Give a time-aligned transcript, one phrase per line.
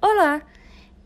[0.00, 0.42] Olá!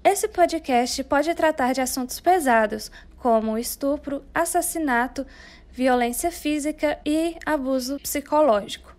[0.04, 5.26] Esse podcast pode tratar de assuntos pesados, como estupro, assassinato,
[5.70, 8.94] violência física e abuso psicológico.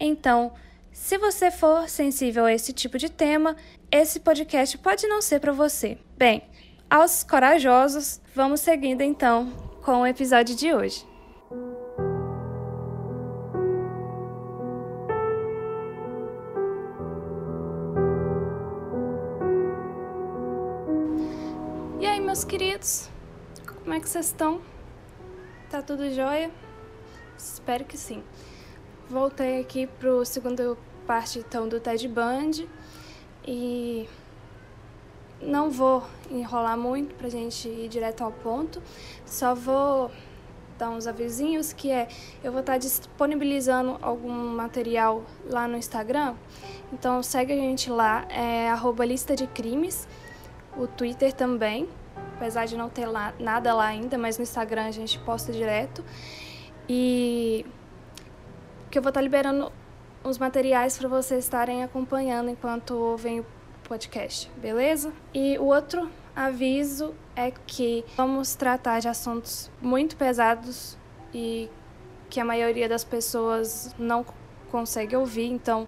[0.00, 0.52] Então,
[0.90, 3.54] se você for sensível a esse tipo de tema,
[3.88, 5.96] esse podcast pode não ser para você.
[6.18, 6.42] Bem,
[6.90, 9.52] aos corajosos, vamos seguindo então
[9.84, 11.09] com o episódio de hoje.
[22.40, 23.10] Meus queridos?
[23.66, 24.62] Como é que vocês estão?
[25.68, 26.50] Tá tudo jóia?
[27.36, 28.22] Espero que sim.
[29.10, 32.66] Voltei aqui pro segundo parte então do TED Band
[33.46, 34.08] e
[35.42, 38.82] não vou enrolar muito pra gente ir direto ao ponto,
[39.26, 40.10] só vou
[40.78, 42.08] dar uns avisinhos que é
[42.42, 46.34] eu vou estar disponibilizando algum material lá no Instagram.
[46.90, 50.08] Então segue a gente lá, é arroba lista de crimes,
[50.74, 51.86] o Twitter também,
[52.40, 56.02] apesar de não ter lá, nada lá ainda, mas no Instagram a gente posta direto.
[56.88, 57.66] E
[58.90, 59.70] que eu vou estar liberando
[60.24, 63.46] os materiais para vocês estarem acompanhando enquanto ouvem o
[63.84, 65.12] podcast, beleza?
[65.34, 70.96] E o outro aviso é que vamos tratar de assuntos muito pesados
[71.34, 71.68] e
[72.30, 74.24] que a maioria das pessoas não
[74.70, 75.86] consegue ouvir, então,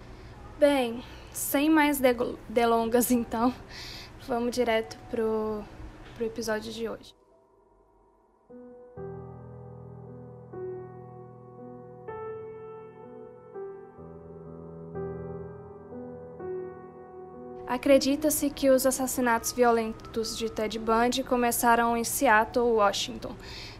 [0.59, 1.99] bem, sem mais
[2.47, 3.51] delongas então,
[4.27, 5.63] vamos direto pro,
[6.13, 7.15] pro episódio de hoje.
[17.73, 23.35] Acredita-se que os assassinatos violentos de Ted Bundy começaram em Seattle, Washington,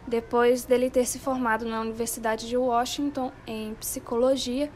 [0.07, 4.71] depois dele ter se formado na Universidade de Washington em psicologia,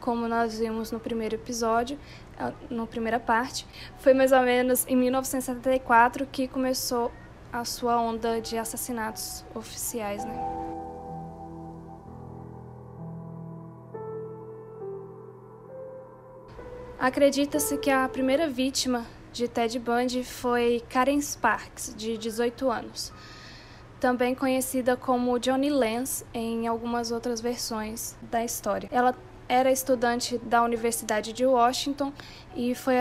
[0.00, 1.98] como nós vimos no primeiro episódio,
[2.38, 3.66] ah, na primeira parte.
[3.98, 7.10] Foi mais ou menos em 1974 que começou
[7.52, 10.36] a sua onda de assassinatos oficiais, né?
[16.98, 23.12] Acredita-se que a primeira vítima de Ted Bundy foi Karen Sparks, de 18 anos,
[24.00, 28.88] também conhecida como Johnny Lance em algumas outras versões da história.
[28.90, 29.14] Ela
[29.48, 32.12] era estudante da Universidade de Washington
[32.54, 32.96] e foi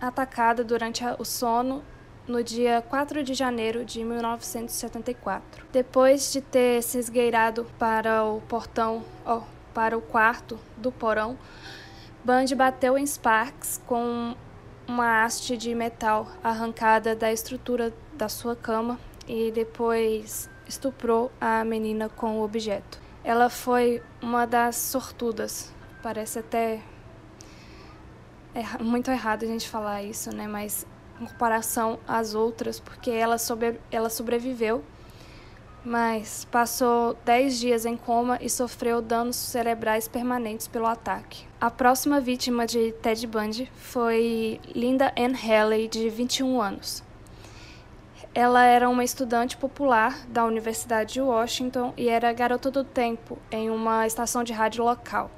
[0.00, 1.82] atacada durante o sono
[2.26, 5.66] no dia 4 de janeiro de 1974.
[5.72, 9.02] Depois de ter se esgueirado para o portão,
[9.72, 11.38] para o quarto do porão,
[12.24, 14.34] Band bateu em Sparks com
[14.86, 22.08] uma haste de metal arrancada da estrutura da sua cama e depois estuprou a menina
[22.08, 23.00] com o objeto.
[23.24, 25.72] Ela foi uma das sortudas.
[26.08, 26.80] Parece até
[28.54, 30.48] é muito errado a gente falar isso, né?
[30.48, 30.86] Mas
[31.20, 34.82] em comparação às outras, porque ela, sobre, ela sobreviveu
[35.84, 41.44] mas passou 10 dias em coma e sofreu danos cerebrais permanentes pelo ataque.
[41.60, 47.02] A próxima vítima de Ted Bundy foi Linda Ann Haley, de 21 anos.
[48.34, 53.68] Ela era uma estudante popular da Universidade de Washington e era garota do tempo em
[53.68, 55.30] uma estação de rádio local.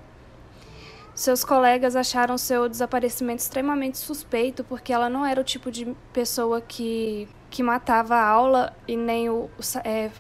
[1.21, 6.63] Seus colegas acharam seu desaparecimento extremamente suspeito porque ela não era o tipo de pessoa
[6.63, 9.51] que que matava a aula e nem o,
[9.85, 10.11] é,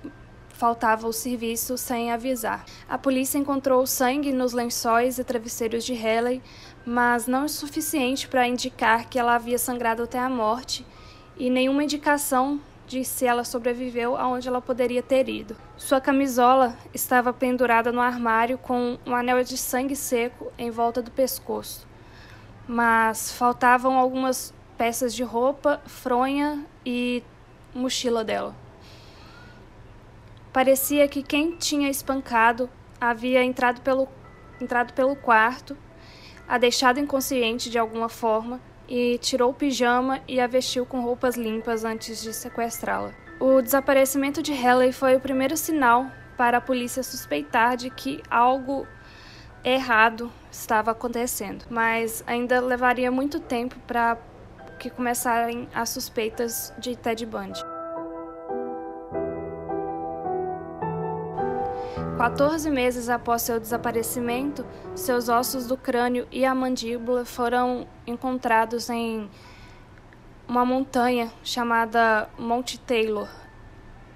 [0.51, 2.67] faltava o serviço sem avisar.
[2.87, 6.43] A polícia encontrou sangue nos lençóis e travesseiros de Haley,
[6.85, 10.85] mas não o suficiente para indicar que ela havia sangrado até a morte
[11.35, 15.57] e nenhuma indicação de se ela sobreviveu aonde ela poderia ter ido.
[15.77, 21.09] Sua camisola estava pendurada no armário com um anel de sangue seco em volta do
[21.09, 21.87] pescoço,
[22.67, 27.23] mas faltavam algumas peças de roupa, fronha e
[27.73, 28.57] mochila dela.
[30.53, 32.69] Parecia que quem tinha espancado
[33.01, 34.09] havia entrado pelo,
[34.61, 35.79] entrado pelo quarto,
[36.49, 41.37] a deixado inconsciente de alguma forma e tirou o pijama e a vestiu com roupas
[41.37, 43.13] limpas antes de sequestrá-la.
[43.39, 48.87] O desaparecimento de Haley foi o primeiro sinal para a polícia suspeitar de que algo
[49.63, 54.19] errado estava acontecendo, mas ainda levaria muito tempo para
[54.79, 57.63] que começarem as suspeitas de Ted Bundy.
[62.21, 69.29] 14 meses após seu desaparecimento, seus ossos do crânio e a mandíbula foram encontrados em
[70.47, 73.29] uma montanha chamada Monte Taylor,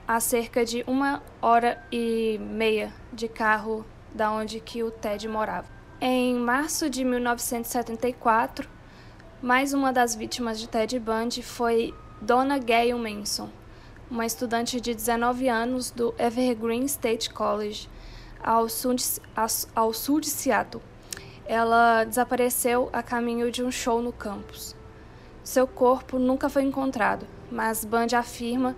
[0.06, 5.68] a cerca de uma hora e meia de carro da onde que o Ted morava.
[6.00, 8.68] Em março de 1974,
[9.40, 13.50] Mais uma das vítimas de Ted Bundy foi Donna Gail Manson,
[14.10, 17.90] uma estudante de 19 anos do Evergreen State College,
[18.42, 19.04] ao sul de,
[19.76, 20.82] ao sul de Seattle.
[21.46, 24.74] Ela desapareceu a caminho de um show no campus.
[25.42, 28.74] Seu corpo nunca foi encontrado, mas Bundy afirma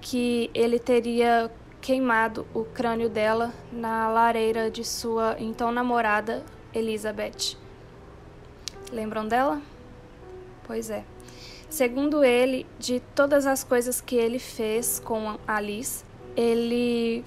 [0.00, 6.42] que ele teria queimado o crânio dela na lareira de sua então namorada
[6.74, 7.56] Elizabeth.
[8.92, 9.60] Lembram dela?
[10.66, 11.04] Pois é.
[11.68, 16.04] Segundo ele, de todas as coisas que ele fez com Alice,
[16.36, 17.24] ele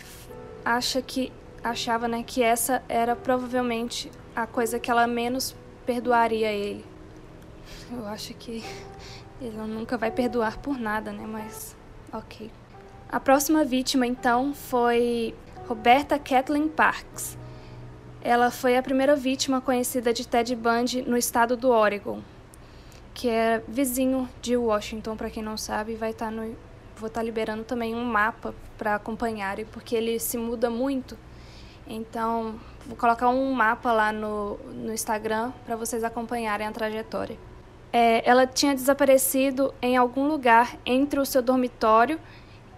[0.65, 1.31] acha que
[1.63, 6.85] achava, né, que essa era provavelmente a coisa que ela menos perdoaria ele.
[7.91, 8.63] Eu acho que
[9.41, 11.75] ele nunca vai perdoar por nada, né, mas
[12.11, 12.51] OK.
[13.09, 15.35] A próxima vítima, então, foi
[15.67, 17.37] Roberta Kathleen Parks.
[18.21, 22.21] Ela foi a primeira vítima conhecida de Ted Bundy no estado do Oregon,
[23.13, 26.55] que é vizinho de Washington, para quem não sabe, vai estar tá no
[26.95, 31.17] vou estar tá liberando também um mapa para acompanharem, porque ele se muda muito.
[31.85, 37.37] Então, vou colocar um mapa lá no, no Instagram para vocês acompanharem a trajetória.
[37.91, 42.19] É, ela tinha desaparecido em algum lugar entre o seu dormitório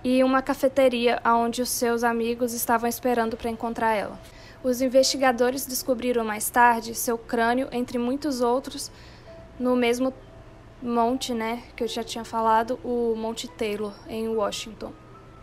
[0.04, 4.20] e uma cafeteria onde os seus amigos estavam esperando para encontrar ela.
[4.64, 8.92] Os investigadores descobriram mais tarde seu crânio, entre muitos outros,
[9.60, 10.14] no mesmo
[10.82, 14.92] monte, né, que eu já tinha falado, o Monte Taylor, em Washington.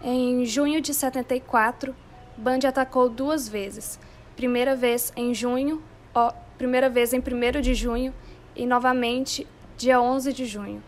[0.02, 1.94] Em junho de 74,
[2.36, 3.98] Bundy atacou duas vezes.
[4.36, 5.82] Primeira vez em junho,
[6.14, 8.14] ó, primeira vez em 1 de junho
[8.56, 9.46] e novamente
[9.76, 10.82] dia 11 de junho.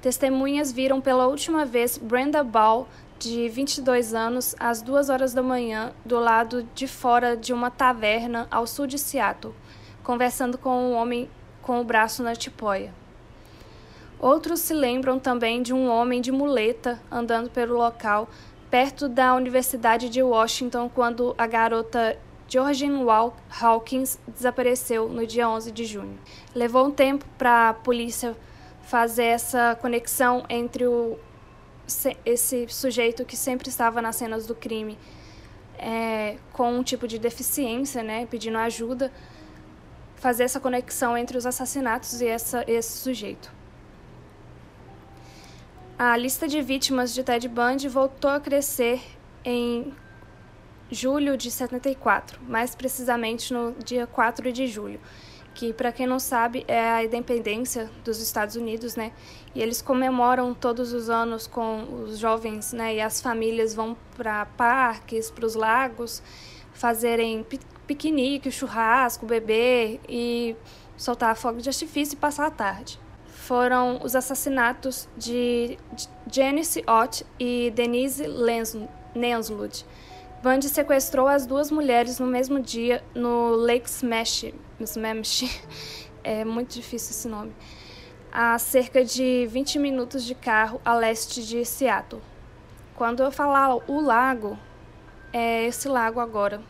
[0.00, 2.86] Testemunhas viram pela última vez Brenda Ball,
[3.18, 8.46] de 22 anos, às duas horas da manhã, do lado de fora de uma taverna
[8.50, 9.54] ao sul de Seattle,
[10.02, 11.30] conversando com um homem
[11.62, 12.92] com o braço na tipóia.
[14.18, 18.28] Outros se lembram também de um homem de muleta andando pelo local,
[18.74, 22.18] perto da Universidade de Washington, quando a garota
[22.48, 23.04] Georgine
[23.60, 26.18] Hawkins desapareceu no dia 11 de junho.
[26.52, 28.36] Levou um tempo para a polícia
[28.82, 31.16] fazer essa conexão entre o,
[32.26, 34.98] esse sujeito que sempre estava nas cenas do crime
[35.78, 39.12] é, com um tipo de deficiência, né, pedindo ajuda,
[40.16, 43.52] fazer essa conexão entre os assassinatos e essa, esse sujeito.
[45.98, 49.00] A lista de vítimas de Ted Bundy voltou a crescer
[49.44, 49.94] em
[50.90, 55.00] julho de 74, mais precisamente no dia 4 de julho
[55.54, 59.12] que para quem não sabe é a independência dos Estados Unidos, né?
[59.54, 62.96] E eles comemoram todos os anos com os jovens, né?
[62.96, 66.22] E as famílias vão para parques, para os lagos,
[66.72, 67.46] fazerem
[67.86, 70.56] piquenique, churrasco, beber e
[70.96, 73.03] soltar fogo de artifício e passar a tarde.
[73.44, 75.76] Foram os assassinatos de
[76.32, 78.26] Janice Ott e Denise
[79.14, 79.84] Lenslud.
[80.42, 84.46] Bundy sequestrou as duas mulheres no mesmo dia no Lake Smash,
[84.80, 85.60] Smamshi,
[86.24, 87.52] é muito difícil esse nome,
[88.32, 92.22] a cerca de 20 minutos de carro a leste de Seattle.
[92.94, 94.58] Quando eu falar o lago,
[95.34, 96.62] é esse lago agora,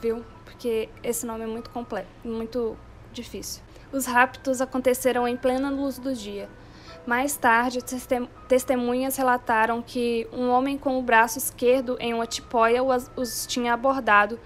[0.00, 0.24] viu?
[0.46, 2.74] Porque esse nome é muito completo, muito
[3.12, 3.67] difícil.
[3.90, 6.48] Os raptos aconteceram em plena luz do dia.
[7.06, 7.78] Mais tarde,
[8.46, 14.38] testemunhas relataram que um homem com o braço esquerdo em uma tipóia os tinha abordado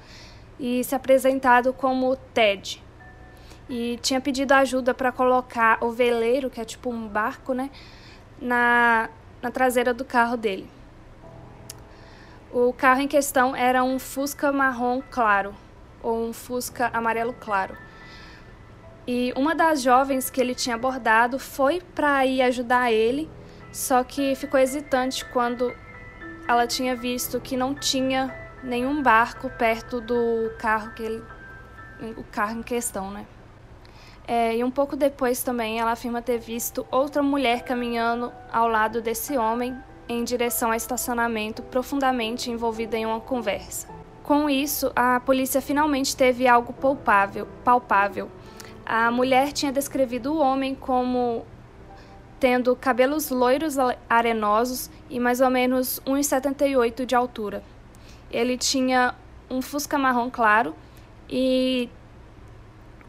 [0.61, 2.81] e se apresentado como Ted.
[3.69, 7.69] E tinha pedido ajuda para colocar o veleiro, que é tipo um barco, né,
[8.41, 9.09] na,
[9.41, 10.71] na traseira do carro dele.
[12.53, 15.53] O carro em questão era um Fusca marrom claro,
[16.01, 17.77] ou um Fusca amarelo claro.
[19.07, 23.29] E uma das jovens que ele tinha abordado foi para ir ajudar ele,
[23.73, 25.75] só que ficou hesitante quando
[26.47, 31.23] ela tinha visto que não tinha nenhum barco perto do carro que ele,
[32.17, 33.27] o carro em questão, né?
[34.27, 39.03] É, e um pouco depois também ela afirma ter visto outra mulher caminhando ao lado
[39.03, 39.77] desse homem
[40.09, 43.89] em direção ao estacionamento, profundamente envolvida em uma conversa.
[44.23, 47.49] Com isso, a polícia finalmente teve algo palpável.
[47.65, 48.31] palpável.
[48.85, 51.47] A mulher tinha descrevido o homem como
[52.41, 53.77] tendo cabelos loiros
[54.09, 57.63] arenosos e mais ou menos 1,78 de altura.
[58.31, 59.15] Ele tinha
[59.49, 60.75] um fusca marrom claro
[61.29, 61.89] e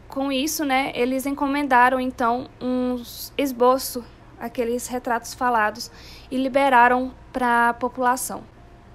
[0.06, 3.02] com isso, né, eles encomendaram então um
[3.36, 4.04] esboço,
[4.38, 5.90] aqueles retratos falados
[6.30, 8.44] e liberaram para a população.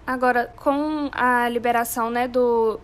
[0.07, 2.79] Agora, com a liberação, né, do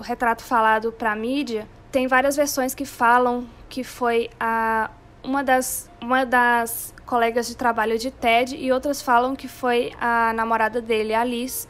[0.00, 4.90] retrato falado para a mídia, tem várias versões que falam que foi a
[5.22, 10.32] uma das, uma das colegas de trabalho de Ted e outras falam que foi a
[10.32, 11.68] namorada dele, Alice,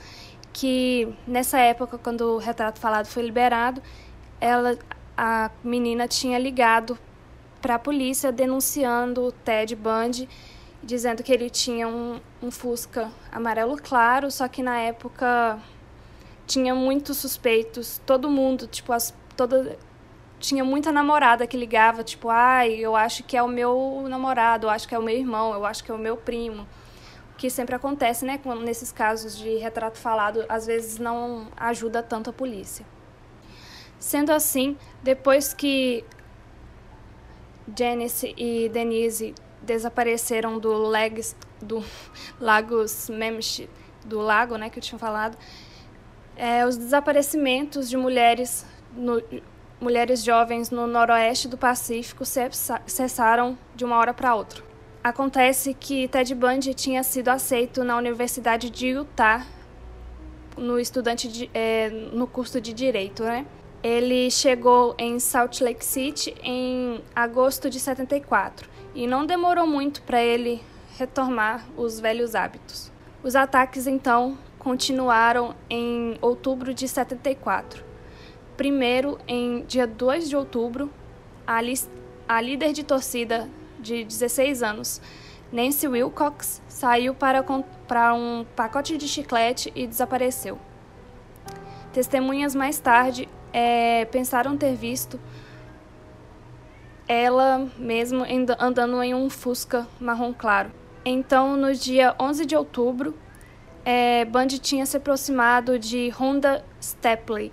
[0.52, 3.82] que nessa época, quando o retrato falado foi liberado,
[4.40, 4.78] ela,
[5.16, 6.98] a menina tinha ligado
[7.60, 10.28] para a polícia denunciando o Ted Bundy,
[10.82, 15.58] dizendo que ele tinha um, um Fusca amarelo claro, só que na época
[16.46, 19.78] tinha muitos suspeitos, todo mundo, tipo, as, toda,
[20.40, 24.70] tinha muita namorada que ligava, tipo, ai, eu acho que é o meu namorado, eu
[24.70, 26.66] acho que é o meu irmão, eu acho que é o meu primo.
[27.32, 32.02] O que sempre acontece, né, quando, nesses casos de retrato falado, às vezes não ajuda
[32.02, 32.87] tanto a polícia.
[33.99, 36.04] Sendo assim, depois que
[37.78, 41.85] Janice e Denise desapareceram do, Legs, do
[42.40, 43.68] Lagos Memchi,
[44.06, 45.37] do lago, né, que eu tinha falado,
[46.35, 49.23] é, os desaparecimentos de mulheres no,
[49.80, 52.25] mulheres jovens no noroeste do Pacífico
[52.87, 54.62] cessaram de uma hora para outra.
[55.02, 59.46] Acontece que Ted Bundy tinha sido aceito na Universidade de Utah
[60.58, 63.46] no estudante de, é, no curso de direito, né?
[63.82, 70.22] Ele chegou em Salt Lake City em agosto de 74 e não demorou muito para
[70.22, 70.62] ele
[70.99, 72.92] retomar os velhos hábitos.
[73.22, 77.89] Os ataques então continuaram em outubro de 74
[78.61, 80.90] Primeiro, em dia 2 de outubro,
[81.47, 81.61] a,
[82.29, 83.49] a líder de torcida
[83.79, 85.00] de 16 anos,
[85.50, 90.59] Nancy Wilcox, saiu para comprar um pacote de chiclete e desapareceu.
[91.95, 95.19] Testemunhas mais tarde é, pensaram ter visto
[97.09, 98.26] ela mesmo
[98.59, 100.71] andando em um Fusca marrom claro.
[101.02, 103.17] Então, no dia 11 de outubro,
[103.87, 107.50] é, Bundy tinha se aproximado de Honda Stepley,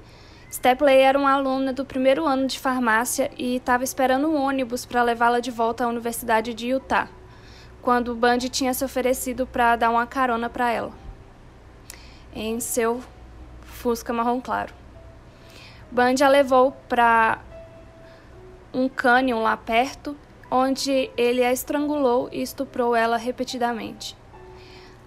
[0.51, 5.04] Stepley era uma aluna do primeiro ano de farmácia e estava esperando um ônibus para
[5.04, 7.10] levá-la de volta à Universidade de Utah,
[7.82, 10.92] quando Bundy tinha se oferecido para dar uma carona para ela,
[12.34, 13.01] em seu
[13.62, 14.74] Fusca marrom claro.
[15.92, 17.39] Bundy a levou para
[18.74, 20.16] um cânion lá perto,
[20.50, 24.16] onde ele a estrangulou e estuprou ela repetidamente.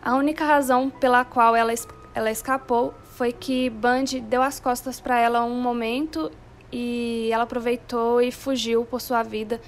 [0.02, 1.72] A única razão pela qual ela,
[2.14, 6.32] ela escapou foi que Bundy deu as costas para ela um momento
[6.72, 9.60] e ela aproveitou e fugiu por sua vida,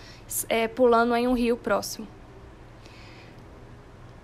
[0.49, 2.09] é, pulando em um rio próximo.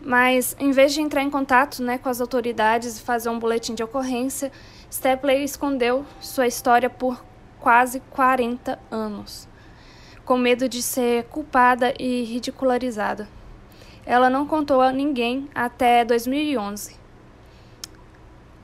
[0.00, 3.75] Mas, em vez de entrar em contato né, com as autoridades e fazer um boletim
[3.75, 4.50] de ocorrência,
[4.90, 7.23] Stepley escondeu sua história por
[7.61, 9.47] quase 40 anos,
[10.25, 13.28] com medo de ser culpada e ridicularizada.
[14.06, 16.97] Ela não contou a ninguém até 2011,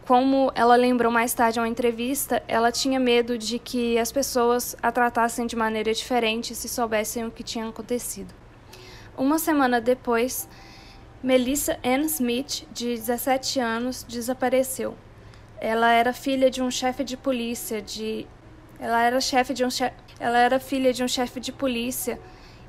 [0.07, 4.77] como ela lembrou mais tarde em uma entrevista, ela tinha medo de que as pessoas
[4.83, 8.35] a tratassem de maneira diferente se soubessem o que tinha acontecido.
[9.17, 10.49] Uma semana depois,
[11.23, 14.95] Melissa Ann Smith, de 17 anos, desapareceu.
[15.59, 18.27] Ela era filha de um chefe de polícia de
[18.79, 19.91] ela era chefe de um che...
[20.21, 22.19] ela era filha de um chefe de polícia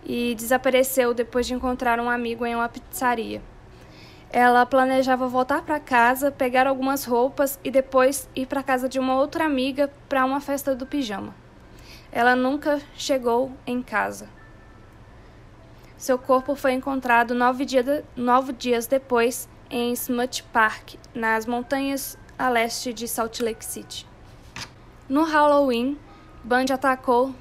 [0.05, 3.41] e desapareceu depois de encontrar um amigo em uma pizzaria.
[4.37, 9.15] Ela planejava voltar para casa, pegar algumas roupas e depois ir para casa de uma
[9.15, 11.33] outra amiga para uma festa do pijama.
[12.11, 14.27] Ela nunca chegou em casa.
[15.95, 22.49] Seu corpo foi encontrado nove, dia nove dias depois em Smut Park, nas montanhas a
[22.49, 24.05] leste de Salt Lake City.
[25.07, 25.97] No Halloween,
[26.43, 27.33] Bundy atacou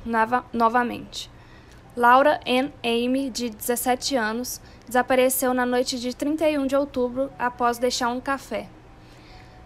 [0.53, 1.29] novamente.
[1.97, 8.09] Laura Ann Amy, de 17 anos, desapareceu na noite de 31 de outubro após deixar
[8.09, 8.69] um café.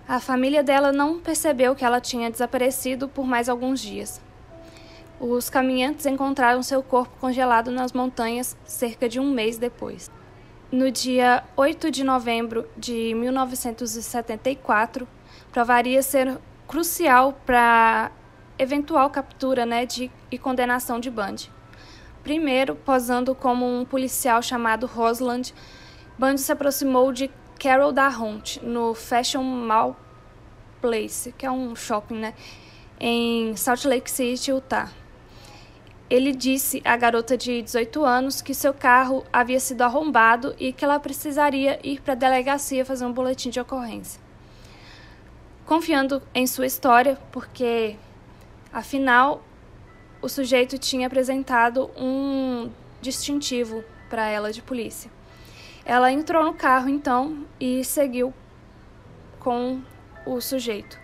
[0.09, 4.21] A família dela não percebeu que ela tinha desaparecido por mais alguns dias.
[5.21, 10.11] Os caminhantes encontraram seu corpo congelado nas montanhas cerca de um mês depois.
[10.71, 15.09] No dia 8 de novembro de 1974,
[15.51, 18.13] provaria ser crucial para
[18.59, 21.51] eventual captura né, de, e condenação de Bundy.
[22.23, 25.55] Primeiro, posando como um policial chamado Rosland,
[26.19, 29.97] Bundy se aproximou de Carol Darhont no Fashion Mall
[30.81, 32.35] Place, que é um shopping, né,
[33.01, 34.91] em Salt Lake City, Utah.
[36.11, 40.85] Ele disse à garota de 18 anos que seu carro havia sido arrombado e que
[40.85, 44.21] ela precisaria ir para a delegacia fazer um boletim de ocorrência.
[45.67, 47.97] Confiando em sua história, porque
[48.73, 49.43] afinal
[50.21, 52.71] o sujeito tinha apresentado um
[53.01, 55.11] distintivo para ela de polícia.
[55.85, 58.35] Ela entrou no carro então e seguiu
[59.39, 59.81] com
[60.27, 60.99] o sujeito.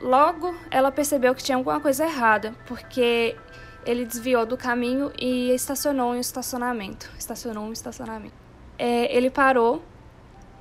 [0.00, 3.36] Logo, ela percebeu que tinha alguma coisa errada, porque
[3.84, 7.10] ele desviou do caminho e estacionou em um estacionamento.
[7.18, 8.34] Estacionou um estacionamento.
[8.78, 9.82] É, ele parou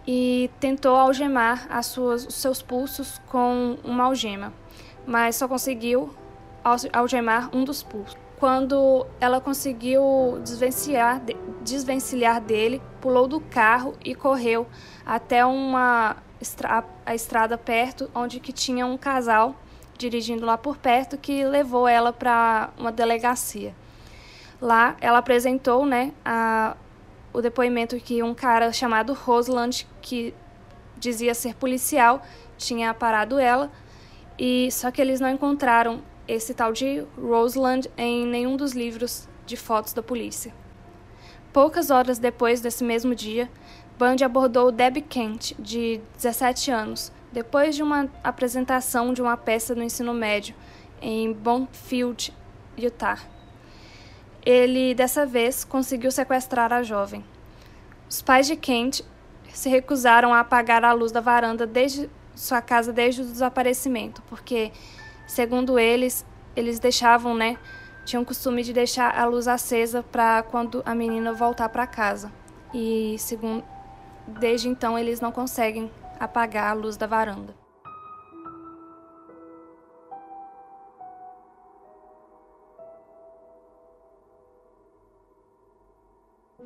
[0.06, 4.54] e tentou algemar as suas, os seus pulsos com uma algema,
[5.06, 6.14] mas só conseguiu
[6.64, 8.18] algemar um dos pulsos.
[8.40, 11.22] Quando ela conseguiu desvencilhar,
[11.62, 14.68] desvencilhar dele, pulou do carro e correu
[15.06, 16.18] até uma
[17.06, 19.56] a estrada perto, onde que tinha um casal
[19.96, 23.76] dirigindo lá por perto que levou ela para uma delegacia.
[24.60, 26.76] Lá ela apresentou, né, a,
[27.32, 30.34] o depoimento que um cara chamado Rosland, que
[30.98, 32.22] dizia ser policial,
[32.58, 33.72] tinha parado ela,
[34.38, 36.02] e só que eles não encontraram
[36.34, 40.54] esse tal de Roseland em nenhum dos livros de fotos da polícia.
[41.52, 43.50] Poucas horas depois desse mesmo dia,
[44.00, 49.84] Bundy abordou Debbie Kent, de 17 anos, depois de uma apresentação de uma peça no
[49.84, 50.56] ensino médio
[51.02, 52.34] em Bonfield,
[52.78, 53.20] Utah.
[54.46, 57.24] Ele, dessa vez, conseguiu sequestrar a jovem.
[58.10, 59.02] Os pais de Kent
[59.54, 64.72] se recusaram a apagar a luz da varanda desde sua casa desde o desaparecimento, porque
[65.32, 66.26] Segundo eles,
[66.58, 67.58] eles deixavam, né?
[68.04, 72.30] Tinham o costume de deixar a luz acesa para quando a menina voltar para casa.
[72.74, 73.64] E segundo,
[74.28, 77.56] desde então eles não conseguem apagar a luz da varanda.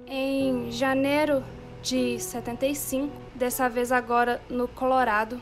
[0.07, 1.43] Em janeiro
[1.83, 5.39] de 75, dessa vez agora no Colorado,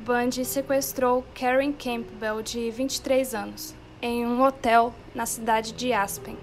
[0.00, 6.38] Bundy sequestrou Karen Campbell, de 23 anos, em um hotel na cidade de Aspen.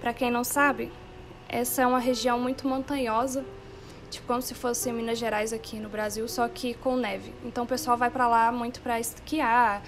[0.00, 0.90] Para quem não sabe,
[1.46, 3.44] essa é uma região muito montanhosa,
[4.10, 7.34] tipo como se fosse Minas Gerais aqui no Brasil, só que com neve.
[7.44, 9.82] Então o pessoal vai para lá muito para esquiar,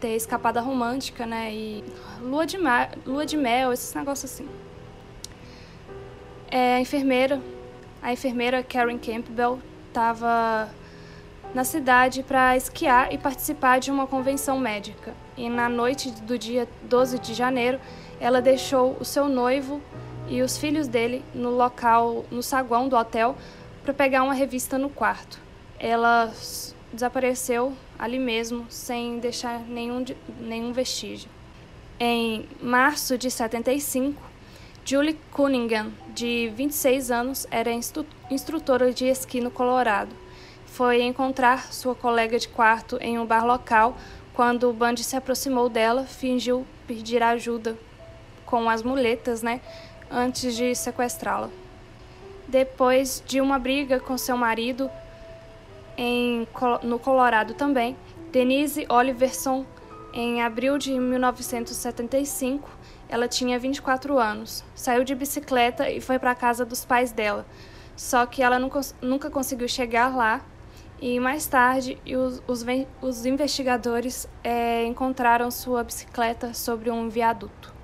[0.00, 1.54] ter escapada romântica, né?
[1.54, 1.84] E
[2.20, 4.48] lua de, mar, lua de mel, esses negócios assim.
[6.50, 7.40] É, a enfermeira,
[8.02, 10.68] a enfermeira Karen Campbell, estava
[11.54, 15.14] na cidade para esquiar e participar de uma convenção médica.
[15.36, 17.78] E na noite do dia 12 de janeiro,
[18.20, 19.80] ela deixou o seu noivo
[20.28, 23.36] e os filhos dele no local, no saguão do hotel,
[23.84, 25.38] para pegar uma revista no quarto.
[25.78, 26.32] Ela
[26.92, 30.04] desapareceu ali mesmo, sem deixar nenhum,
[30.40, 31.30] nenhum vestígio.
[32.00, 34.20] Em março de 75,
[34.84, 37.70] Julie Cunningham, de 26 anos, era
[38.30, 40.23] instrutora de esqui no Colorado
[40.74, 43.96] foi encontrar sua colega de quarto em um bar local.
[44.34, 47.78] Quando o Bundy se aproximou dela, fingiu pedir ajuda
[48.44, 49.60] com as muletas, né,
[50.10, 51.48] antes de sequestrá-la.
[52.48, 54.90] Depois de uma briga com seu marido
[55.96, 56.44] em,
[56.82, 57.96] no Colorado também,
[58.32, 59.64] Denise Oliverson,
[60.12, 62.68] em abril de 1975,
[63.08, 64.64] ela tinha 24 anos.
[64.74, 67.46] Saiu de bicicleta e foi para a casa dos pais dela.
[67.96, 70.44] Só que ela nunca conseguiu chegar lá
[71.06, 72.64] e mais tarde, os, os,
[73.02, 77.74] os investigadores é, encontraram sua bicicleta sobre um viaduto.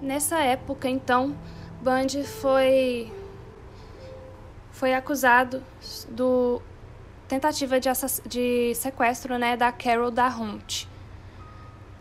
[0.00, 1.36] Nessa época, então,
[1.82, 3.12] Bundy foi
[4.72, 5.62] foi acusado
[6.08, 6.62] do
[7.28, 7.90] tentativa de,
[8.26, 10.86] de sequestro, né, da Carol da Hunt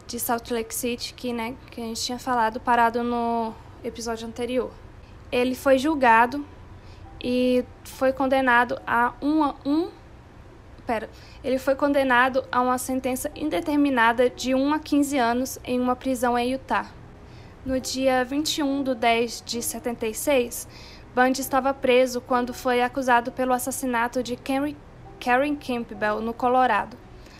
[0.07, 4.71] de Salt Lake City, que, né, que a gente tinha falado parado no episódio anterior.
[5.29, 6.45] Ele foi julgado
[7.23, 9.89] e foi condenado a uma um
[10.85, 11.09] pera,
[11.43, 16.37] ele foi condenado a uma sentença indeterminada de 1 a 15 anos em uma prisão
[16.37, 16.91] em Utah.
[17.65, 20.67] No dia 21 de 10 de 76,
[21.15, 26.97] Bundy estava preso quando foi acusado pelo assassinato de Karen Campbell, no Colorado.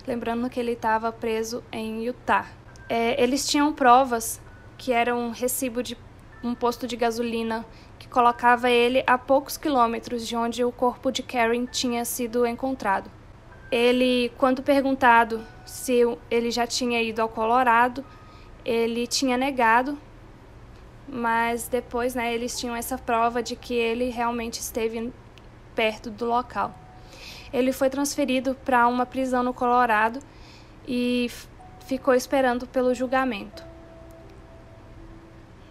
[0.07, 2.45] Lembrando que ele estava preso em Utah.
[2.87, 4.39] É, eles tinham provas
[4.77, 5.97] que era um recibo de
[6.43, 7.65] um posto de gasolina
[8.03, 13.09] que colocava ele a poucos quilômetros de onde o corpo de Karen tinha sido encontrado.
[13.71, 18.03] Ele, quando perguntado se ele já tinha ido ao Colorado,
[18.65, 19.97] ele tinha negado,
[21.07, 25.13] mas depois né, eles tinham essa prova de que ele realmente esteve
[25.73, 26.75] perto do local.
[27.53, 30.19] Ele foi transferido para uma prisão no Colorado
[30.85, 31.31] e
[31.85, 33.63] ficou esperando pelo julgamento.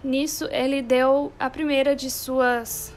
[0.02, 2.92] Nisso, ele deu a primeira de suas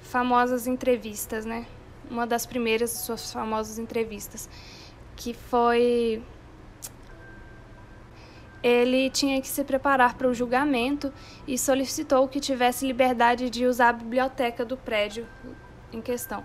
[0.00, 1.66] famosas entrevistas, né?
[2.10, 4.48] Uma das primeiras de suas famosas entrevistas,
[5.16, 6.22] que foi
[8.62, 11.12] ele tinha que se preparar para o julgamento
[11.46, 15.26] e solicitou que tivesse liberdade de usar a biblioteca do prédio
[15.92, 16.42] em questão.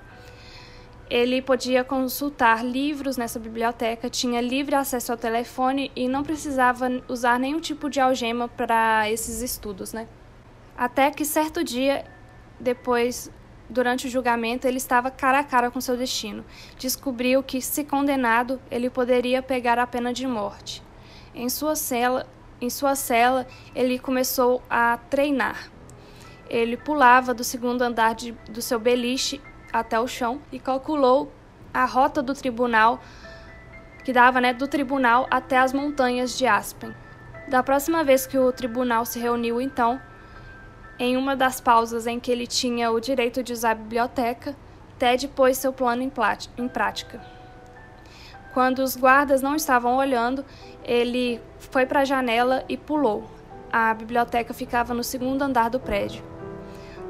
[1.09, 7.39] Ele podia consultar livros nessa biblioteca, tinha livre acesso ao telefone e não precisava usar
[7.39, 10.07] nenhum tipo de algema para esses estudos, né?
[10.77, 12.05] Até que certo dia,
[12.59, 13.31] depois,
[13.67, 16.45] durante o julgamento, ele estava cara a cara com seu destino.
[16.77, 20.83] Descobriu que, se condenado, ele poderia pegar a pena de morte.
[21.33, 22.27] Em sua cela,
[22.61, 25.71] em sua cela ele começou a treinar.
[26.47, 29.41] Ele pulava do segundo andar de, do seu beliche
[29.71, 31.31] até o chão e calculou
[31.73, 32.99] a rota do tribunal
[34.03, 36.93] que dava, né, do tribunal até as montanhas de Aspen.
[37.47, 39.99] Da próxima vez que o tribunal se reuniu, então,
[40.97, 44.55] em uma das pausas em que ele tinha o direito de usar a biblioteca,
[44.97, 46.11] Ted pôs seu plano em,
[46.57, 47.21] em prática.
[48.53, 50.43] Quando os guardas não estavam olhando,
[50.83, 53.29] ele foi para a janela e pulou.
[53.71, 56.23] A biblioteca ficava no segundo andar do prédio.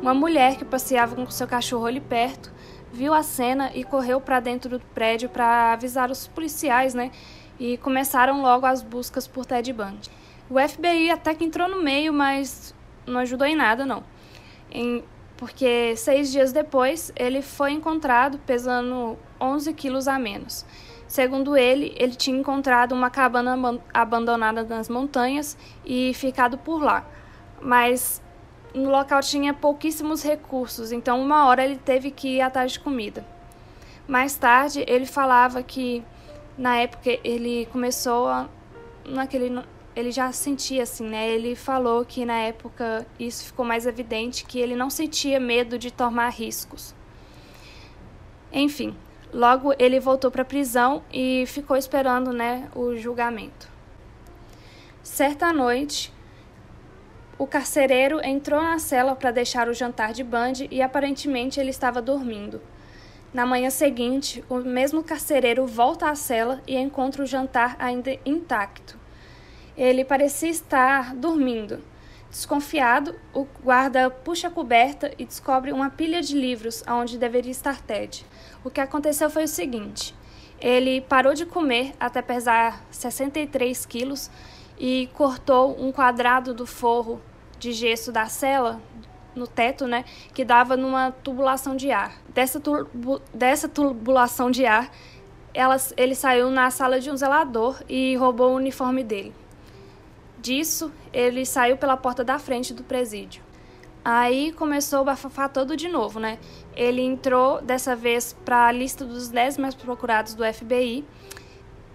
[0.02, 2.52] Uma mulher que passeava com seu cachorro ali perto
[2.92, 7.12] viu a cena e correu para dentro do prédio para avisar os policiais, né?
[7.60, 10.10] E começaram logo as buscas por Ted Bundy.
[10.50, 12.74] O FBI até que entrou no meio, mas
[13.06, 14.04] não ajudou em nada, não.
[14.72, 15.04] Em,
[15.36, 20.66] porque seis dias depois ele foi encontrado pesando 11 quilos a menos.
[21.08, 23.58] Segundo ele, ele tinha encontrado uma cabana
[23.94, 27.06] abandonada nas montanhas e ficado por lá.
[27.62, 28.22] Mas
[28.74, 33.26] no local tinha pouquíssimos recursos, então uma hora ele teve que ir atrás de comida.
[34.08, 36.04] Mais tarde, ele falava que
[36.58, 38.50] na época ele começou a
[39.06, 39.64] naquele
[39.96, 41.30] ele já sentia assim, né?
[41.30, 45.92] Ele falou que na época isso ficou mais evidente que ele não sentia medo de
[45.92, 46.96] tomar riscos.
[48.52, 48.96] Enfim,
[49.34, 53.68] logo ele voltou para a prisão e ficou esperando, né, o julgamento.
[55.04, 56.14] Certa noite,
[57.40, 62.02] o carcereiro entrou na cela para deixar o jantar de Band e aparentemente ele estava
[62.02, 62.62] dormindo.
[63.34, 69.00] Na manhã seguinte, o mesmo carcereiro volta à cela e encontra o jantar ainda intacto.
[69.78, 71.82] Ele parecia estar dormindo.
[72.30, 77.80] Desconfiado, o guarda puxa a coberta e descobre uma pilha de livros onde deveria estar
[77.82, 78.26] Ted.
[78.66, 80.14] O que aconteceu foi o seguinte:
[80.60, 84.30] ele parou de comer até pesar 63 quilos
[84.78, 87.22] e cortou um quadrado do forro
[87.60, 88.82] de gesso da cela
[89.36, 92.14] no teto, né, que dava numa tubulação de ar.
[92.30, 94.92] Dessa, tubu dessa tubulação de ar,
[95.54, 99.34] elas, ele saiu na sala de um zelador e roubou o uniforme dele.
[100.40, 103.44] Disso, ele saiu pela porta da frente do presídio.
[104.04, 106.40] Aí começou o bafafá todo de novo, né?
[106.74, 111.06] Ele entrou dessa vez para a lista dos 10 mais procurados do FBI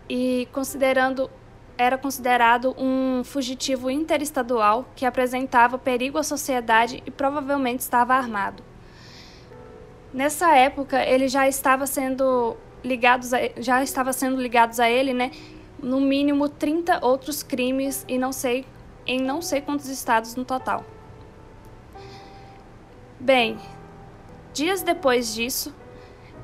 [0.09, 1.31] e considerando
[1.77, 8.63] era considerado um fugitivo interestadual que apresentava perigo à sociedade e provavelmente estava armado.
[10.13, 15.33] Nessa época, ele já estava sendo ligados a, já estava sendo ligados a ele, né?
[15.83, 18.65] No mínimo 30 outros crimes e não sei
[19.07, 20.85] em não sei quantos estados no total.
[23.19, 23.59] Bem,
[24.53, 25.75] dias depois disso,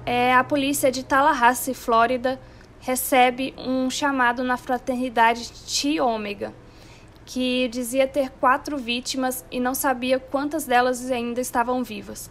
[0.04, 2.40] é, a polícia de Tallahassee, Flórida,
[2.80, 6.54] recebe um chamado na fraternidade Chi Ômega,
[7.24, 12.30] que dizia ter quatro vítimas e não sabia quantas delas ainda estavam vivas.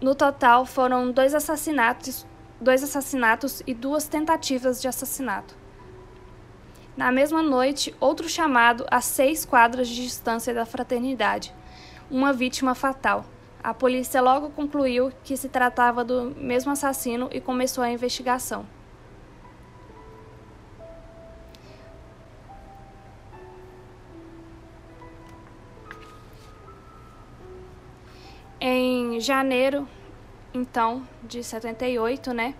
[0.00, 2.24] No total, foram dois assassinatos,
[2.60, 5.56] dois assassinatos e duas tentativas de assassinato.
[6.96, 11.52] Na mesma noite, outro chamado a seis quadras de distância da fraternidade,
[12.10, 13.24] uma vítima fatal.
[13.62, 18.64] A polícia logo concluiu que se tratava do mesmo assassino e começou a investigação.
[28.60, 29.88] Em janeiro,
[30.54, 32.54] então, de 78, né?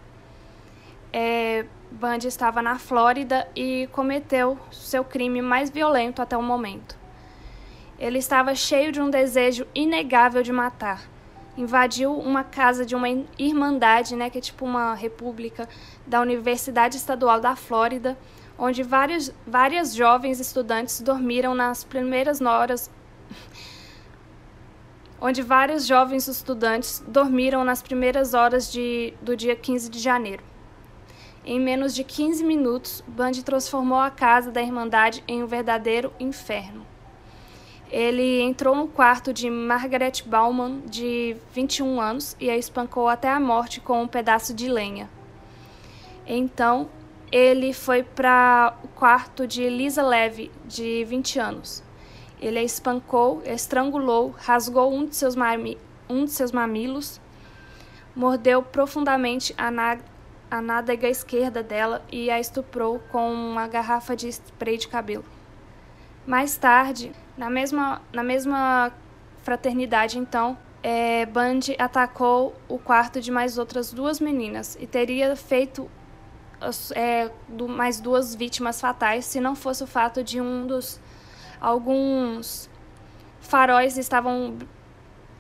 [1.13, 6.98] É, Bundy estava na Flórida e cometeu seu crime mais violento até o momento.
[7.99, 11.03] Ele estava cheio de um desejo inegável de matar.
[11.57, 15.69] Invadiu uma casa de uma irmandade, né, que é tipo uma república
[16.07, 18.17] da Universidade Estadual da Flórida,
[18.57, 22.91] onde várias, várias jovens estudantes dormiram nas primeiras horas
[25.21, 30.43] onde vários jovens estudantes dormiram nas primeiras horas de, do dia 15 de janeiro.
[31.45, 36.88] Em menos de 15 minutos, Bundy transformou a casa da Irmandade em um verdadeiro inferno.
[37.91, 43.41] Ele entrou no quarto de Margaret Bauman, de 21 anos, e a espancou até a
[43.41, 45.09] morte com um pedaço de lenha.
[46.27, 46.91] Então,
[47.33, 51.83] ele foi para o quarto de Lisa Levy, de 20 anos.
[52.41, 55.35] Ele a espancou, estrangulou, rasgou um de seus,
[56.09, 57.19] um de seus mamilos,
[58.15, 59.71] mordeu profundamente a,
[60.51, 65.38] a nádega esquerda dela e a estuprou com uma garrafa de spray de cabelo.
[66.29, 68.93] Mais tarde, na mesma, na mesma
[69.43, 75.91] fraternidade, então, é, Bundy atacou o quarto de mais outras duas meninas e teria feito
[76.95, 81.01] é, do, mais duas vítimas fatais se não fosse o fato de um dos
[81.59, 82.69] alguns
[83.41, 84.59] faróis estavam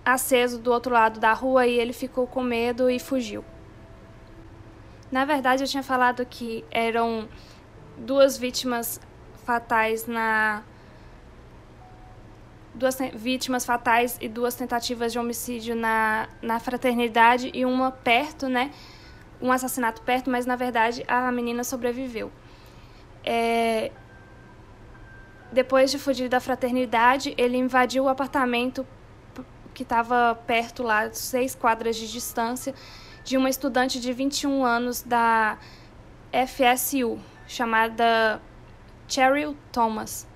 [0.02, 3.44] acesos do outro lado da rua e ele ficou com medo e fugiu.
[5.12, 7.28] Na verdade, eu tinha falado que eram
[7.98, 8.98] duas vítimas
[9.44, 10.62] fatais na
[12.78, 18.70] duas vítimas fatais e duas tentativas de homicídio na, na fraternidade e uma perto, né?
[19.42, 22.32] Um assassinato perto, mas na verdade a menina sobreviveu.
[23.24, 23.90] É...
[25.52, 28.86] Depois de fugir da fraternidade, ele invadiu o apartamento
[29.74, 32.74] que estava perto lá, seis quadras de distância,
[33.24, 35.58] de uma estudante de 21 anos da
[36.32, 38.40] FSU, chamada
[39.06, 40.26] Cheryl Thomas.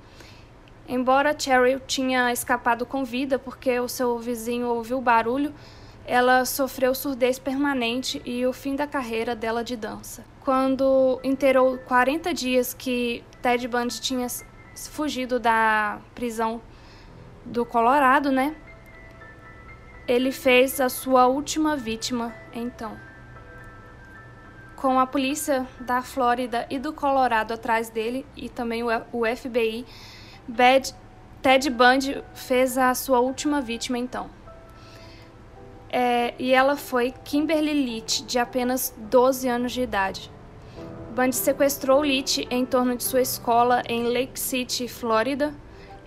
[0.88, 5.55] Embora Cheryl tinha escapado com vida porque o seu vizinho ouviu o barulho,
[6.05, 10.25] ela sofreu surdez permanente e o fim da carreira dela de dança.
[10.40, 14.27] Quando inteirou 40 dias que Ted Bundy tinha
[14.90, 16.61] fugido da prisão
[17.45, 18.57] do Colorado, né?
[20.07, 22.99] ele fez a sua última vítima, então.
[24.77, 29.87] Com a polícia da Flórida e do Colorado atrás dele, e também o FBI,
[30.46, 30.94] Bad,
[31.40, 34.31] Ted Bundy fez a sua última vítima, então.
[35.90, 40.31] É, e ela foi Kimberly Leach, de apenas 12 anos de idade.
[41.14, 45.52] Bundy sequestrou Leach em torno de sua escola em Lake City, Flórida,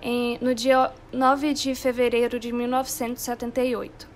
[0.02, 4.08] em, no dia 9 de fevereiro de 1978.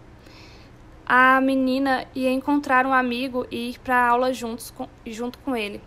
[1.07, 5.81] A menina ia encontrar um amigo e ir para aula juntos com, junto com ele.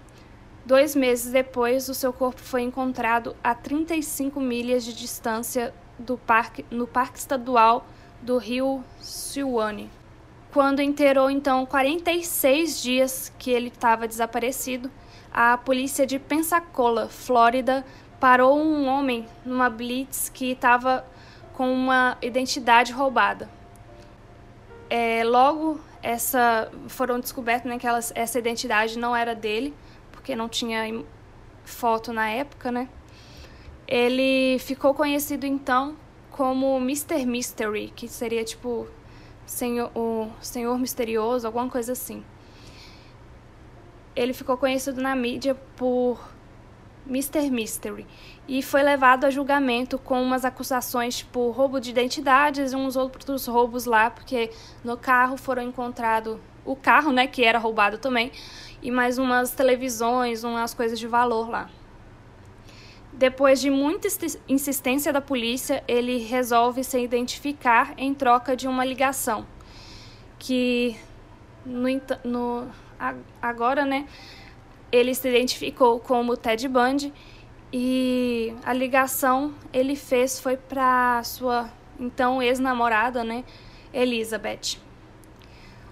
[0.65, 6.65] Dois meses depois, o seu corpo foi encontrado a 35 milhas de distância do parque,
[6.71, 7.85] no Parque Estadual
[8.21, 9.89] do Rio Suwannee.
[10.53, 14.89] Quando inteirou então 46 dias que ele estava desaparecido,
[15.33, 17.83] a polícia de Pensacola, Flórida,
[18.17, 21.05] parou um homem numa blitz que estava
[21.53, 23.49] com uma identidade roubada.
[24.89, 29.73] É, logo, essa foram descobertos né, que elas, essa identidade não era dele,
[30.23, 31.03] porque não tinha
[31.65, 32.87] foto na época, né?
[33.85, 35.97] Ele ficou conhecido então
[36.31, 37.25] como Mr.
[37.25, 38.87] Mystery, que seria tipo
[39.45, 42.23] senhor, o Senhor Misterioso, alguma coisa assim.
[44.15, 46.17] Ele ficou conhecido na mídia por
[47.05, 47.51] Mr.
[47.51, 48.07] Mystery
[48.47, 53.45] e foi levado a julgamento com umas acusações por roubo de identidades e uns outros
[53.45, 54.51] roubos lá, porque
[54.85, 58.31] no carro foram encontrado o carro, né, que era roubado também,
[58.83, 61.69] e mais umas televisões, umas coisas de valor lá.
[63.13, 64.07] Depois de muita
[64.49, 69.45] insistência da polícia, ele resolve se identificar em troca de uma ligação,
[70.37, 70.97] que
[71.65, 71.87] no,
[72.25, 72.67] no
[73.41, 74.05] agora, né,
[74.91, 77.13] ele se identificou como Ted Bundy
[77.71, 81.69] e a ligação ele fez foi para sua
[81.99, 83.45] então ex-namorada, né,
[83.93, 84.77] Elizabeth.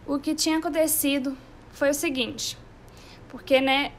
[0.05, 1.37] O que tinha acontecido
[1.71, 2.57] foi o seguinte,
[3.31, 3.93] porque né,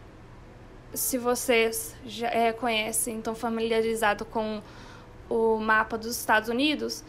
[0.92, 4.62] se vocês já é, conhecem, estão familiarizados com
[5.28, 7.02] o mapa dos Estados Unidos,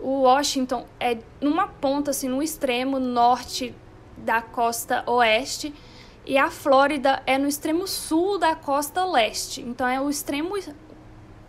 [0.00, 3.74] o Washington é numa ponta assim no extremo norte
[4.16, 5.74] da costa oeste
[6.24, 9.60] e a Flórida é no extremo sul da costa leste.
[9.60, 10.56] Então é o extremo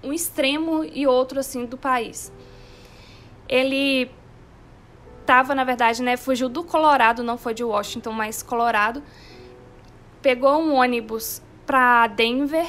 [0.03, 2.31] um extremo e outro assim do país.
[3.47, 4.11] Ele
[5.21, 9.01] estava, na verdade, né, fugiu do Colorado, não foi de Washington, mas Colorado.
[10.27, 12.67] Pegou um ônibus para Denver.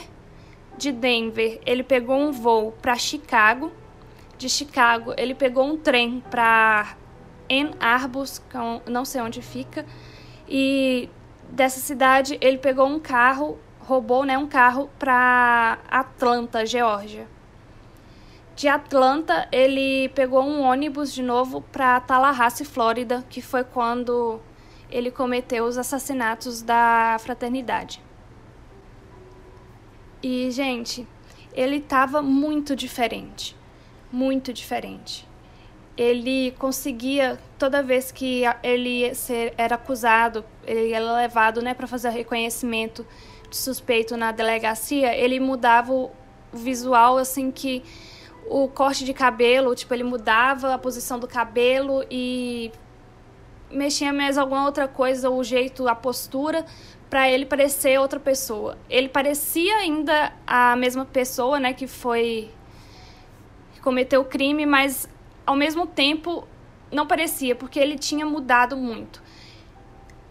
[0.77, 3.73] De Denver, ele pegou um voo para Chicago.
[4.37, 6.95] De Chicago, ele pegou um trem para
[7.51, 9.85] Ann Arbor, que não sei onde fica,
[10.49, 11.11] e
[11.51, 17.27] dessa cidade, ele pegou um carro, roubou né, um carro para Atlanta, Geórgia.
[18.55, 24.41] De Atlanta, ele pegou um ônibus de novo para Tallahassee, Flórida, que foi quando
[24.91, 28.03] ele cometeu os assassinatos da fraternidade.
[30.23, 31.07] E, gente,
[31.53, 33.57] ele estava muito diferente.
[34.11, 35.29] Muito diferente
[35.99, 39.13] ele conseguia toda vez que ele
[39.57, 43.05] era acusado, ele era levado, né, para fazer o reconhecimento
[43.51, 46.13] de suspeito na delegacia, ele mudava o
[46.53, 47.83] visual assim que
[48.47, 52.71] o corte de cabelo, tipo, ele mudava a posição do cabelo e
[53.71, 56.65] mexia mais alguma outra coisa, o jeito, a postura,
[57.09, 58.77] para ele parecer outra pessoa.
[58.89, 62.51] Ele parecia ainda a mesma pessoa, né, que foi
[63.73, 65.09] que cometeu o crime, mas
[65.47, 66.47] ao mesmo tempo
[66.91, 69.23] não parecia, porque ele tinha mudado muito.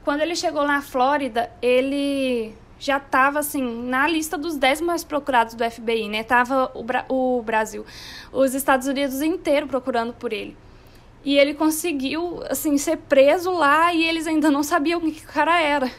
[0.03, 5.55] Quando ele chegou na Flórida, ele já estava assim na lista dos 10 mais procurados
[5.55, 6.23] do FBI, né?
[6.23, 7.85] Tava o, Bra o Brasil,
[8.31, 10.55] os Estados Unidos inteiro procurando por ele.
[11.27, 15.27] E ele conseguiu assim ser preso lá e eles ainda não sabiam o que o
[15.27, 15.91] cara era.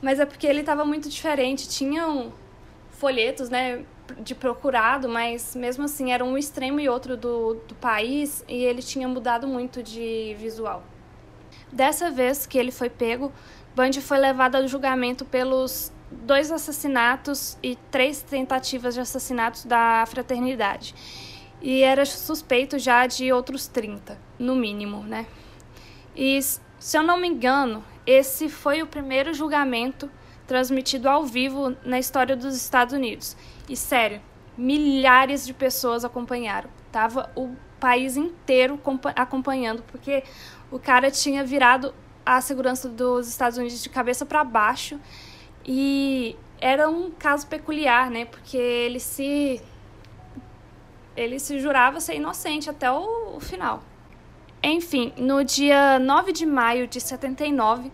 [0.00, 2.32] Mas é porque ele estava muito diferente, tinham
[2.88, 3.84] folhetos, né,
[4.18, 8.80] de procurado, mas mesmo assim era um extremo e outro do, do país e ele
[8.80, 10.82] tinha mudado muito de visual.
[11.70, 13.30] Dessa vez que ele foi pego,
[13.76, 20.94] Bundy foi levado ao julgamento pelos dois assassinatos e três tentativas de assassinatos da fraternidade.
[21.60, 25.26] E era suspeito já de outros 30, no mínimo, né?
[26.16, 30.10] E, se eu não me engano, esse foi o primeiro julgamento
[30.46, 33.36] transmitido ao vivo na história dos Estados Unidos.
[33.68, 34.20] E sério,
[34.56, 36.68] milhares de pessoas acompanharam.
[36.90, 38.80] Tava o país inteiro
[39.14, 40.24] acompanhando, porque
[40.70, 41.94] o cara tinha virado
[42.26, 45.00] a segurança dos Estados Unidos de cabeça para baixo
[45.64, 48.24] e era um caso peculiar, né?
[48.24, 49.62] Porque ele se
[51.16, 53.82] ele se jurava ser inocente até o, final.
[54.62, 57.90] Enfim, no dia 9 de maio de 79,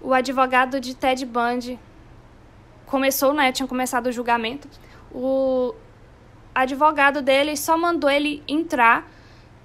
[0.00, 1.78] o advogado de Ted Bundy
[2.86, 4.68] começou, né, tinha começado o julgamento.
[5.10, 5.74] O
[6.54, 9.10] advogado dele só mandou ele entrar,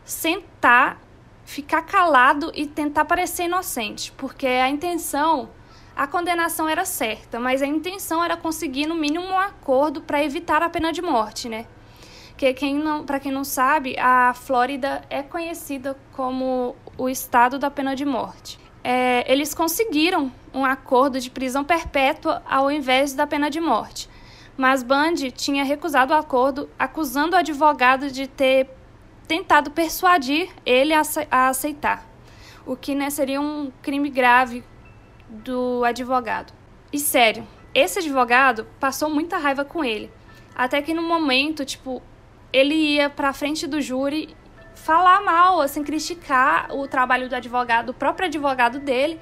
[0.03, 0.99] sentar,
[1.45, 5.49] ficar calado e tentar parecer inocente, porque a intenção,
[5.95, 10.63] a condenação era certa, mas a intenção era conseguir no mínimo um acordo para evitar
[10.63, 11.67] a pena de morte, né?
[12.39, 17.69] Que quem não, para quem não sabe, a Flórida é conhecida como o estado da
[17.69, 23.49] pena de morte é, eles conseguiram um acordo de prisão perpétua ao invés da pena
[23.49, 24.09] de morte.
[24.57, 28.69] Mas Bundy tinha recusado o acordo, acusando o advogado de ter
[29.27, 31.01] tentado persuadir ele a
[31.49, 32.03] aceitar,
[32.65, 34.63] o que né, seria um crime grave
[35.29, 36.51] do advogado.
[36.91, 40.11] E sério, esse advogado passou muita raiva com ele,
[40.55, 42.01] até que no momento, tipo,
[42.51, 44.35] ele ia para frente do júri
[44.73, 49.19] falar mal, assim, criticar o trabalho do advogado, o próprio advogado dele.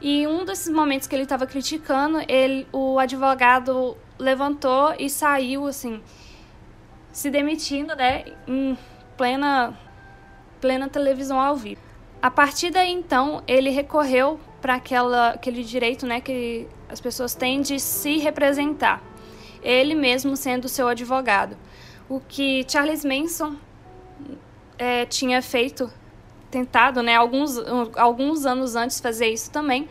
[0.00, 6.02] E um desses momentos que ele estava criticando, ele, o advogado levantou e saiu, assim,
[7.12, 8.76] se demitindo, né, em
[9.16, 9.76] plena,
[10.60, 11.80] plena televisão ao vivo.
[12.20, 14.80] A partir daí, então, ele recorreu para
[15.32, 19.02] aquele direito, né, que as pessoas têm de se representar,
[19.62, 21.56] ele mesmo sendo seu advogado.
[22.08, 23.56] O que Charles Manson
[24.78, 25.92] é, tinha feito,
[26.50, 27.58] tentado, né, alguns,
[27.96, 29.88] alguns anos antes fazer isso também,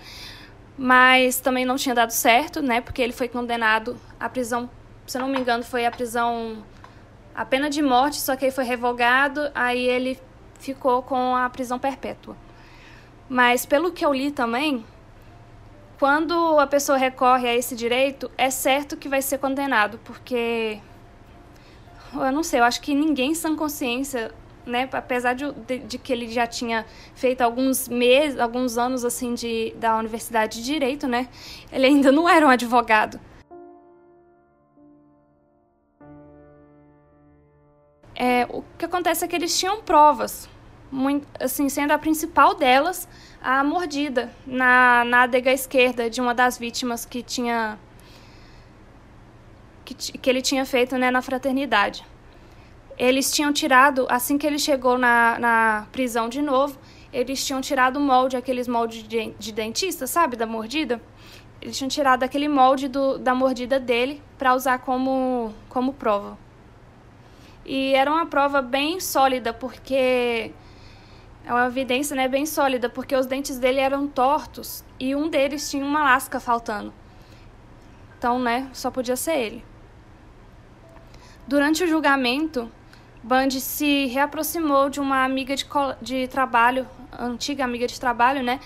[0.77, 4.69] mas também não tinha dado certo, né, porque ele foi condenado à prisão,
[5.06, 6.63] se eu não me engano, foi a prisão,
[7.36, 10.19] a pena de morte, só que aí foi revogado, aí ele
[10.60, 12.36] ficou com a prisão perpétua.
[13.30, 14.84] Mas pelo que eu li também,
[15.99, 20.80] quando a pessoa recorre a esse direito, é certo que vai ser condenado, porque
[22.13, 24.32] eu não sei, eu acho que ninguém sem consciência
[24.67, 29.34] né, apesar de, de, de, que ele já tinha feito alguns meses, alguns anos assim
[29.34, 31.30] de da Universidade de Direito, né,
[31.72, 33.20] ele ainda não era um advogado.
[38.13, 40.50] É, o que acontece é que eles tinham provas,
[40.91, 43.08] muito, assim, sendo a principal delas
[43.39, 47.78] a mordida na nádega esquerda de uma das vítimas que tinha
[49.95, 52.06] que, que ele tinha feito né, na fraternidade
[52.97, 56.78] eles tinham tirado, assim que ele chegou na, na prisão de novo,
[57.13, 61.00] eles tinham tirado o molde, aqueles moldes de, de dentista, sabe, da mordida?
[61.62, 66.38] Eles tinham tirado aquele molde do, da mordida dele para usar como, como prova.
[67.65, 70.52] E era uma prova bem sólida, porque.
[71.45, 75.72] É uma evidência né, bem sólida, porque os dentes dele eram tortos e um deles
[75.72, 76.93] tinha uma lasca faltando.
[78.18, 79.66] Então, né, só podia ser ele.
[81.48, 82.70] Durante o julgamento,
[83.24, 85.66] Bundy se reaproximou de uma amiga de,
[86.02, 86.86] de trabalho,
[87.18, 88.60] antiga amiga de trabalho, né?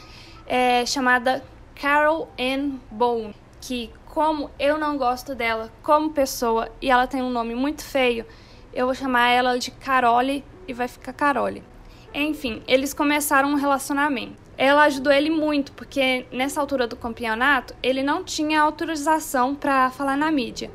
[0.48, 1.44] É, chamada
[1.80, 7.30] Carol Ann Bone, que como eu não gosto dela como pessoa e ela tem um
[7.30, 8.26] nome muito feio,
[8.74, 11.64] eu vou chamar ela de Carole e vai ficar Carole.
[12.12, 14.42] Enfim, eles começaram um relacionamento.
[14.58, 20.18] Ela ajudou ele muito, porque nessa altura do campeonato, ele não tinha autorização para falar
[20.18, 20.72] na mídia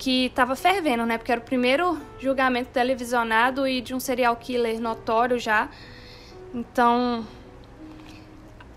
[0.00, 1.18] que estava fervendo, né?
[1.18, 5.68] Porque era o primeiro julgamento televisionado e de um serial killer notório já.
[6.54, 7.22] Então,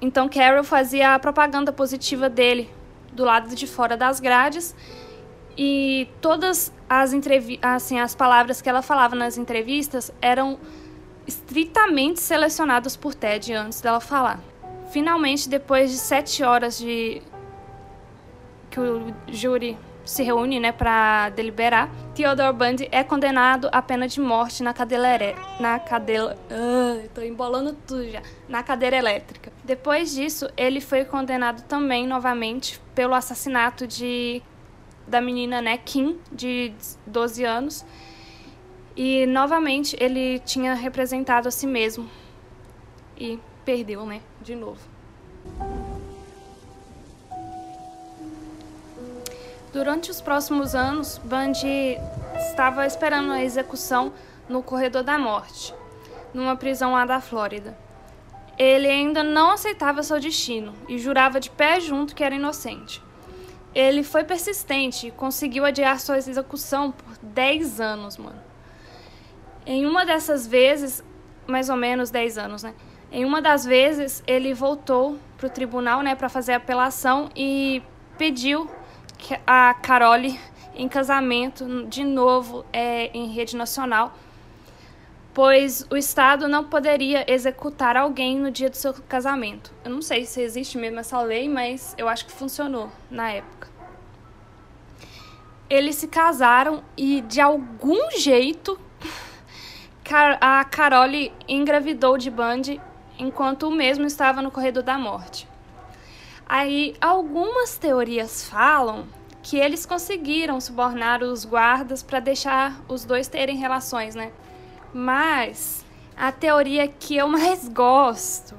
[0.01, 2.69] Então Carol fazia a propaganda positiva dele
[3.13, 4.75] do lado de fora das grades
[5.57, 7.13] e todas as
[7.61, 10.59] assim as palavras que ela falava nas entrevistas eram
[11.25, 14.41] estritamente selecionadas por Ted antes dela falar.
[14.91, 17.21] Finalmente, depois de sete horas de
[18.69, 24.19] que o júri se reúne né, para deliberar, Theodore Bundy é condenado à pena de
[24.19, 25.35] morte na cadeira.
[25.59, 26.37] Na cadeira.
[26.51, 28.21] Uh, tô embolando tudo já.
[28.47, 29.51] Na cadeira elétrica.
[29.63, 34.41] Depois disso, ele foi condenado também novamente pelo assassinato de
[35.07, 36.73] da menina né, Kim, de
[37.05, 37.85] 12 anos.
[38.95, 42.09] E novamente ele tinha representado a si mesmo.
[43.17, 44.21] E perdeu, né?
[44.41, 44.79] De novo.
[49.73, 51.97] Durante os próximos anos, Bundy
[52.35, 54.13] estava esperando a execução
[54.47, 55.73] no corredor da morte,
[56.31, 57.75] numa prisão lá da Flórida.
[58.55, 63.01] Ele ainda não aceitava seu destino e jurava de pé junto que era inocente.
[63.73, 68.39] Ele foi persistente e conseguiu adiar sua execução por 10 anos, mano.
[69.65, 71.03] Em uma dessas vezes,
[71.47, 72.75] mais ou menos 10 anos, né?
[73.11, 77.81] Em uma das vezes, ele voltou pro tribunal, né, para fazer apelação e
[78.19, 78.69] pediu
[79.45, 80.39] a Carole
[80.75, 84.13] em casamento de novo é, em rede nacional,
[85.33, 89.71] pois o Estado não poderia executar alguém no dia do seu casamento.
[89.83, 93.69] Eu não sei se existe mesmo essa lei, mas eu acho que funcionou na época.
[95.69, 98.79] Eles se casaram e de algum jeito
[100.39, 102.79] a Carole engravidou de Bundy
[103.17, 105.47] enquanto o mesmo estava no corredor da morte.
[106.47, 109.05] Aí algumas teorias falam
[109.41, 114.31] que eles conseguiram subornar os guardas para deixar os dois terem relações, né?
[114.93, 115.85] Mas
[116.15, 118.55] a teoria que eu mais gosto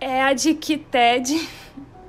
[0.00, 1.48] é a de que Ted.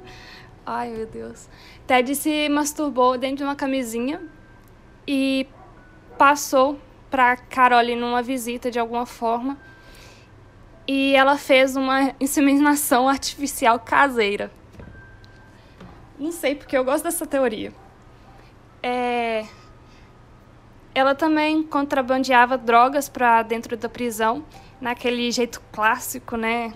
[0.65, 1.47] Ai, meu Deus.
[1.85, 4.21] Ted se masturbou dentro de uma camisinha
[5.07, 5.45] e
[6.17, 6.79] passou
[7.11, 9.57] para Carole numa visita de alguma forma
[10.87, 14.51] e ela fez uma inseminação artificial caseira.
[16.19, 17.73] Não sei porque eu gosto dessa teoria.
[18.81, 19.45] É...
[20.93, 24.45] Ela também contrabandeava drogas para dentro da prisão,
[24.79, 26.73] naquele jeito clássico, né?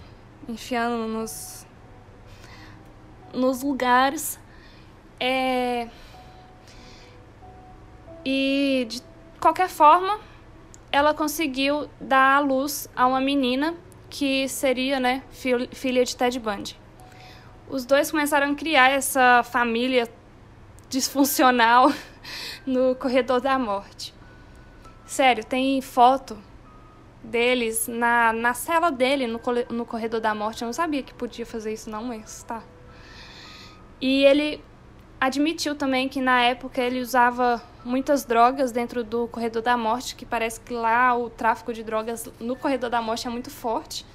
[0.47, 1.67] Enfiando nos,
[3.33, 4.39] nos lugares.
[5.19, 5.87] É...
[8.25, 9.03] E de
[9.39, 10.19] qualquer forma,
[10.91, 13.75] ela conseguiu dar à luz a uma menina
[14.17, 15.21] que seria, né,
[15.71, 16.75] filha de Ted Bundy.
[17.69, 20.09] Os dois começaram a criar essa família
[20.89, 21.93] disfuncional
[22.65, 24.15] no corredor da morte.
[25.05, 26.35] Sério, tem foto
[27.23, 29.39] deles na, na cela dele, no,
[29.69, 30.63] no corredor da morte.
[30.63, 32.63] Eu não sabia que podia fazer isso, não, mas tá.
[34.01, 34.63] E ele
[35.21, 40.25] admitiu também que na época ele usava muitas drogas dentro do corredor da morte, que
[40.25, 44.05] parece que lá o tráfico de drogas no corredor da morte é muito forte.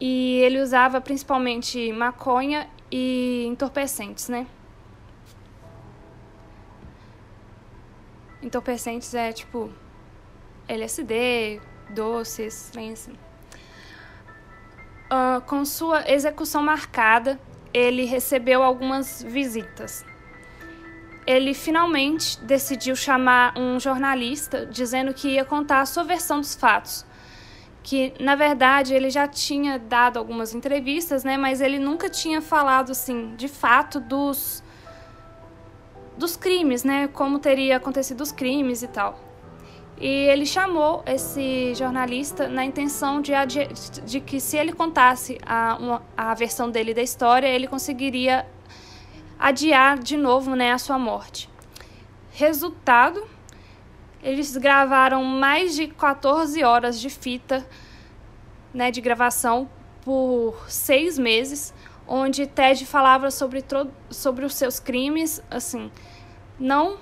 [0.00, 4.46] E ele usava principalmente maconha e entorpecentes, né?
[8.42, 9.70] Entorpecentes é tipo
[10.66, 11.60] LSD,
[11.90, 13.12] doces, trem assim.
[15.12, 17.38] Uh, com sua execução marcada,
[17.72, 20.04] ele recebeu algumas visitas.
[21.26, 27.06] Ele finalmente decidiu chamar um jornalista dizendo que ia contar a sua versão dos fatos.
[27.82, 32.92] Que, na verdade, ele já tinha dado algumas entrevistas, né, mas ele nunca tinha falado,
[32.92, 34.62] assim, de fato dos,
[36.16, 39.18] dos crimes, né, como teria acontecido os crimes e tal.
[40.02, 43.32] E ele chamou esse jornalista na intenção de,
[44.04, 48.44] de que, se ele contasse a, uma, a versão dele da história, ele conseguiria
[49.42, 51.50] adiar de novo né, a sua morte.
[52.30, 53.26] Resultado:
[54.22, 57.66] eles gravaram mais de 14 horas de fita
[58.72, 59.68] né, de gravação
[60.02, 61.74] por seis meses,
[62.06, 63.64] onde Ted falava sobre,
[64.10, 65.90] sobre os seus crimes, assim,
[66.58, 66.98] não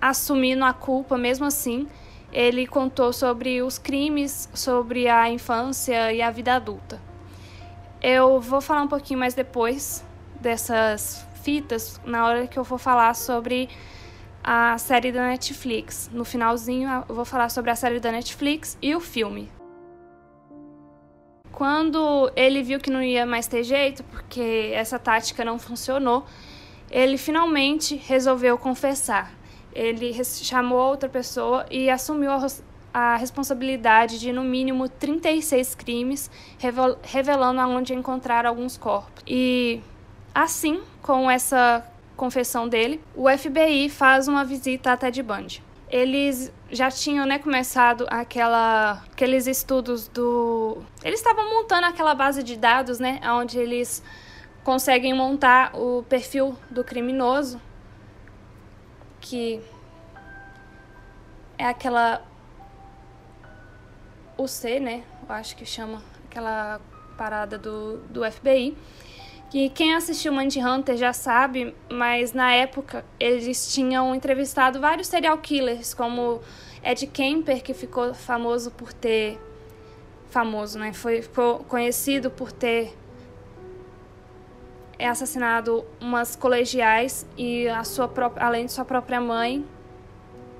[0.00, 1.86] assumindo a culpa mesmo assim.
[2.32, 7.00] Ele contou sobre os crimes, sobre a infância e a vida adulta.
[8.02, 10.04] Eu vou falar um pouquinho mais depois
[10.40, 13.68] dessas fitas, na hora que eu for falar sobre
[14.42, 16.10] a série da Netflix.
[16.12, 19.48] No finalzinho, eu vou falar sobre a série da Netflix e o filme.
[21.52, 26.24] Quando ele viu que não ia mais ter jeito, porque essa tática não funcionou,
[26.90, 29.32] ele finalmente resolveu confessar
[29.74, 32.46] ele chamou outra pessoa e assumiu a,
[32.92, 36.30] a responsabilidade de, no mínimo, 36 crimes,
[37.02, 39.22] revelando aonde encontrar alguns corpos.
[39.26, 39.80] E
[40.34, 45.62] assim, com essa confissão dele, o FBI faz uma visita a Ted Bundy.
[45.88, 50.82] Eles já tinham né, começado aquela, aqueles estudos do.
[51.04, 53.20] Eles estavam montando aquela base de dados, né?
[53.24, 54.02] Onde eles
[54.64, 57.60] conseguem montar o perfil do criminoso,
[59.20, 59.60] que
[61.56, 62.22] é aquela
[64.36, 65.04] o C, né?
[65.28, 66.80] Eu acho que chama aquela
[67.16, 68.76] parada do, do FBI.
[69.54, 75.94] Que quem assistiu Hunter já sabe, mas na época eles tinham entrevistado vários serial killers,
[75.94, 76.40] como
[76.82, 79.38] Ed Kemper, que ficou famoso por ter.
[80.28, 80.92] Famoso, né?
[80.92, 82.98] Foi, ficou conhecido por ter
[84.98, 89.64] assassinado umas colegiais e a sua própria, além de sua própria mãe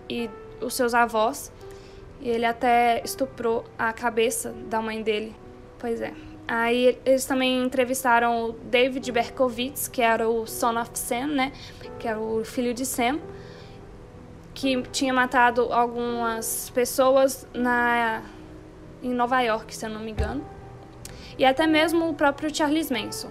[0.08, 0.30] e
[0.60, 1.50] os seus avós.
[2.20, 5.34] E ele até estuprou a cabeça da mãe dele.
[5.80, 6.33] Pois é.
[6.46, 11.52] Aí eles também entrevistaram o David Berkowitz, que era o son of Sam, né?
[11.98, 13.18] Que era o filho de Sam,
[14.52, 18.22] que tinha matado algumas pessoas na
[19.02, 20.44] em Nova York, se eu não me engano.
[21.38, 23.30] E até mesmo o próprio Charles Manson.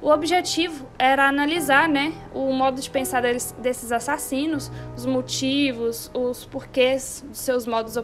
[0.00, 6.44] O objetivo era analisar né, o modo de pensar deles, desses assassinos, os motivos, os
[6.44, 7.96] porquês de seus modos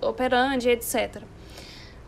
[0.00, 1.22] operandi, etc.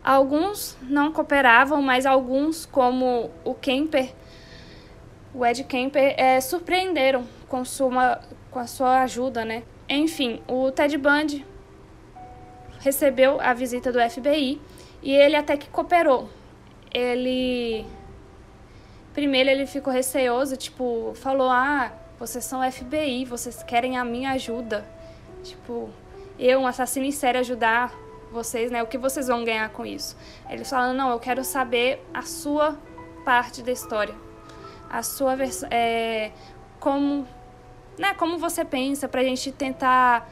[0.03, 4.11] Alguns não cooperavam, mas alguns, como o Kemper,
[5.33, 9.45] o Ed Kemper, é, surpreenderam com, sua, com a sua ajuda.
[9.45, 9.63] Né?
[9.87, 11.45] Enfim, o Ted Bundy
[12.79, 14.59] recebeu a visita do FBI
[15.03, 16.29] e ele até que cooperou.
[16.91, 17.85] Ele
[19.13, 24.85] Primeiro ele ficou receoso, tipo, falou: "Ah, vocês são FBI, vocês querem a minha ajuda".
[25.43, 25.89] Tipo,
[26.39, 27.93] eu, um assassino em série, ajudar
[28.31, 28.81] vocês, né?
[28.81, 30.17] O que vocês vão ganhar com isso?
[30.49, 32.77] Eles falaram: "Não, eu quero saber a sua
[33.23, 34.15] parte da história.
[34.89, 36.31] A sua versão é
[36.79, 37.27] como,
[37.97, 40.29] né, como você pensa pra gente tentar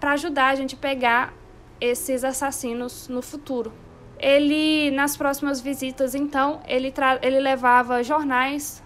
[0.00, 1.34] para ajudar a gente a pegar
[1.80, 3.72] esses assassinos no futuro.
[4.18, 6.92] Ele, nas próximas visitas, então, ele,
[7.22, 8.82] ele levava jornais,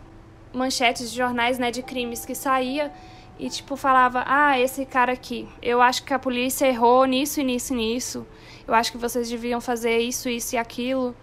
[0.53, 2.93] manchetes de jornais, né, de crimes que saía
[3.39, 7.45] e, tipo, falava, ah, esse cara aqui, eu acho que a polícia errou nisso e
[7.45, 8.27] nisso e nisso,
[8.67, 11.15] eu acho que vocês deviam fazer isso, isso e aquilo.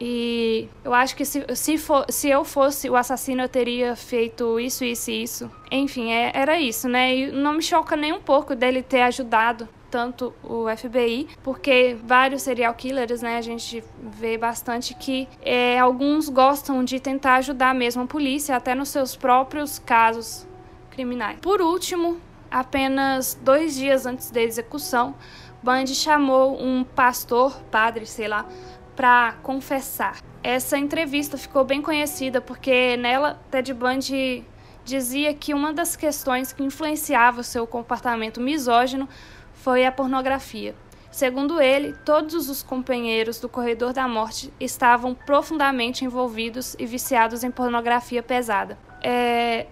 [0.00, 4.58] E eu acho que se, se, for, se eu fosse o assassino, eu teria feito
[4.58, 5.50] isso, isso e isso.
[5.70, 7.14] Enfim, é, era isso, né?
[7.14, 12.42] E não me choca nem um pouco dele ter ajudado tanto o FBI, porque vários
[12.42, 18.02] serial killers, né, a gente vê bastante que é, alguns gostam de tentar ajudar mesmo
[18.02, 20.48] a polícia, até nos seus próprios casos
[20.92, 21.38] criminais.
[21.40, 22.20] Por último,
[22.50, 25.14] apenas dois dias antes da execução,
[25.62, 28.46] Bundy chamou um pastor, padre, sei lá,
[28.94, 30.18] para confessar.
[30.42, 34.44] Essa entrevista ficou bem conhecida porque nela Ted Bundy
[34.84, 39.08] dizia que uma das questões que influenciava o seu comportamento misógino
[39.54, 40.74] foi a pornografia.
[41.12, 47.50] Segundo ele, todos os companheiros do corredor da morte estavam profundamente envolvidos e viciados em
[47.50, 48.78] pornografia pesada.
[49.02, 49.66] É,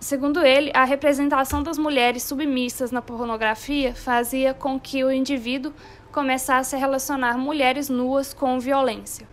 [0.00, 5.72] segundo ele, a representação das mulheres submissas na pornografia fazia com que o indivíduo
[6.12, 9.28] começasse a relacionar mulheres nuas com violência.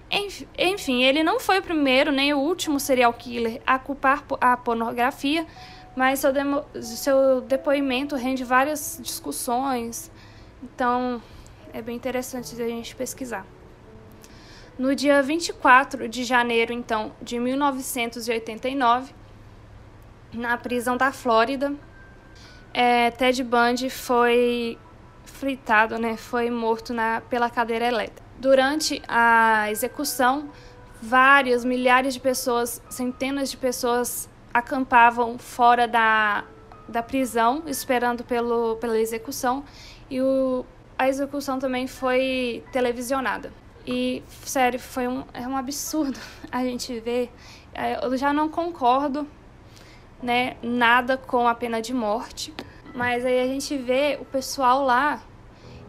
[0.57, 5.45] Enfim, ele não foi o primeiro nem o último serial killer a culpar a pornografia
[5.95, 10.11] mas seu, demo, seu depoimento rende várias discussões,
[10.61, 11.21] então
[11.73, 13.45] é bem interessante a gente pesquisar.
[14.77, 19.13] No dia 24 de janeiro, então, de 1989,
[20.35, 21.73] na prisão da Flórida,
[22.73, 24.77] é, Ted Bundy foi
[25.23, 28.23] fritado, né, foi morto na, pela cadeira elétrica.
[28.37, 30.49] Durante a execução,
[31.01, 36.43] várias, milhares de pessoas, centenas de pessoas acampavam fora da,
[36.87, 39.63] da prisão, esperando pelo, pela execução,
[40.09, 40.65] e o,
[40.97, 43.51] a execução também foi televisionada.
[43.87, 46.19] E, sério, foi um, é um absurdo
[46.51, 47.31] a gente ver.
[47.73, 49.27] É, eu já não concordo
[50.25, 52.51] né, nada com a pena de morte,
[52.93, 55.21] mas aí a gente vê o pessoal lá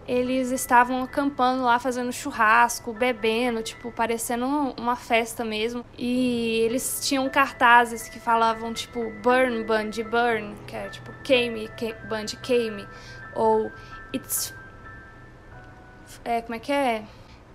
[0.09, 4.47] eles estavam acampando lá, fazendo churrasco, bebendo, tipo, parecendo
[4.79, 5.85] uma festa mesmo.
[5.99, 11.93] E eles tinham cartazes que falavam, tipo, Burn, Bundy, Burn, que é tipo, queime, que,
[12.09, 12.87] Bundy, queime.
[13.35, 13.71] Ou
[14.15, 14.55] It's.
[16.25, 17.03] É, como é que é?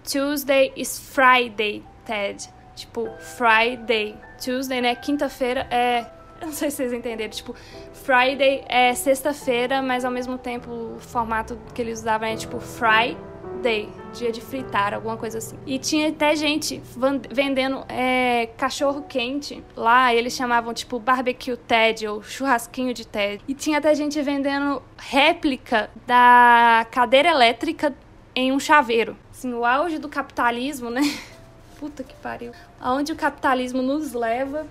[0.03, 2.49] Tuesday is Friday, Ted.
[2.75, 4.17] Tipo, Friday.
[4.43, 4.93] Tuesday, né?
[4.95, 6.05] Quinta-feira é
[6.41, 7.29] Eu não sei se vocês entenderam.
[7.29, 7.55] Tipo,
[7.93, 13.87] Friday é sexta-feira, mas ao mesmo tempo o formato que eles usavam é tipo Friday,
[14.13, 15.57] dia de fritar, alguma coisa assim.
[15.65, 16.81] E tinha até gente
[17.29, 23.43] vendendo é, cachorro quente lá, eles chamavam tipo barbecue Ted ou churrasquinho de Ted.
[23.47, 27.93] E tinha até gente vendendo réplica da cadeira elétrica
[28.35, 29.15] em um chaveiro.
[29.29, 31.01] Assim, o auge do capitalismo, né?
[31.79, 32.51] Puta que pariu.
[32.79, 34.67] Aonde o capitalismo nos leva,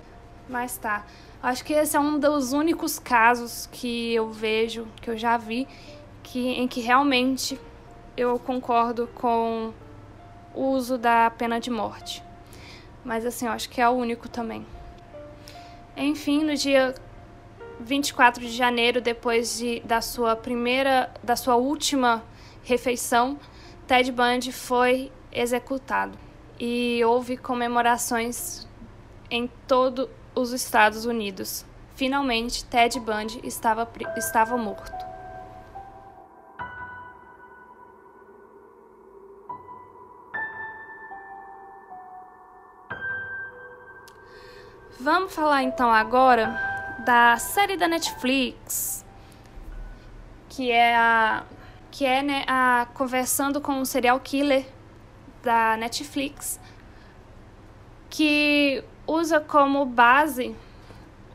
[0.48, 1.04] mas tá.
[1.42, 5.66] Acho que esse é um dos únicos casos que eu vejo, que eu já vi,
[6.22, 7.58] que, em que realmente
[8.14, 9.72] eu concordo com
[10.54, 12.22] o uso da pena de morte.
[13.02, 14.66] Mas assim, eu acho que é o único também.
[15.96, 16.94] Enfim, no dia
[17.80, 22.22] 24 de janeiro, depois de, da sua primeira, da sua última
[22.62, 23.38] refeição,
[23.86, 26.18] Ted Bundy foi executado.
[26.58, 28.68] E houve comemorações
[29.30, 31.64] em todo os Estados Unidos.
[31.94, 35.10] Finalmente, Ted Bundy estava, estava morto.
[44.98, 49.04] Vamos falar então agora da série da Netflix,
[50.48, 51.42] que é a
[51.90, 54.66] que é né, a conversando com um serial killer
[55.42, 56.60] da Netflix,
[58.08, 60.54] que usa como base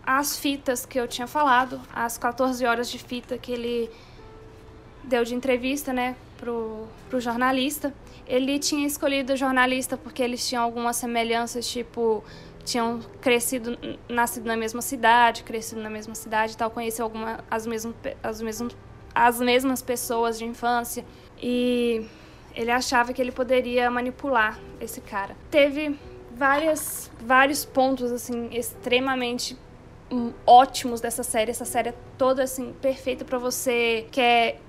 [0.06, 3.90] as fitas que eu tinha falado, as 14 horas de fita que ele
[5.04, 7.94] deu de entrevista, né, pro, pro jornalista.
[8.28, 12.24] Ele tinha escolhido o jornalista porque eles tinham algumas semelhanças, tipo,
[12.64, 17.68] tinham crescido, nascido na mesma cidade, crescido na mesma cidade e tal, conheceu alguma, as,
[17.68, 18.78] mesmas, as, mesmas,
[19.14, 21.06] as mesmas pessoas de infância.
[21.42, 22.08] E
[22.56, 25.36] ele achava que ele poderia manipular esse cara.
[25.52, 26.00] Teve
[26.36, 29.58] várias, vários pontos assim extremamente
[30.12, 31.52] hum, ótimos dessa série.
[31.52, 34.60] Essa série é toda assim perfeita para você quer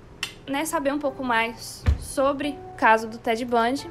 [0.47, 3.89] né, saber um pouco mais sobre o caso do Ted Bundy.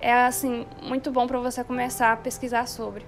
[0.00, 3.06] É assim muito bom para você começar a pesquisar sobre.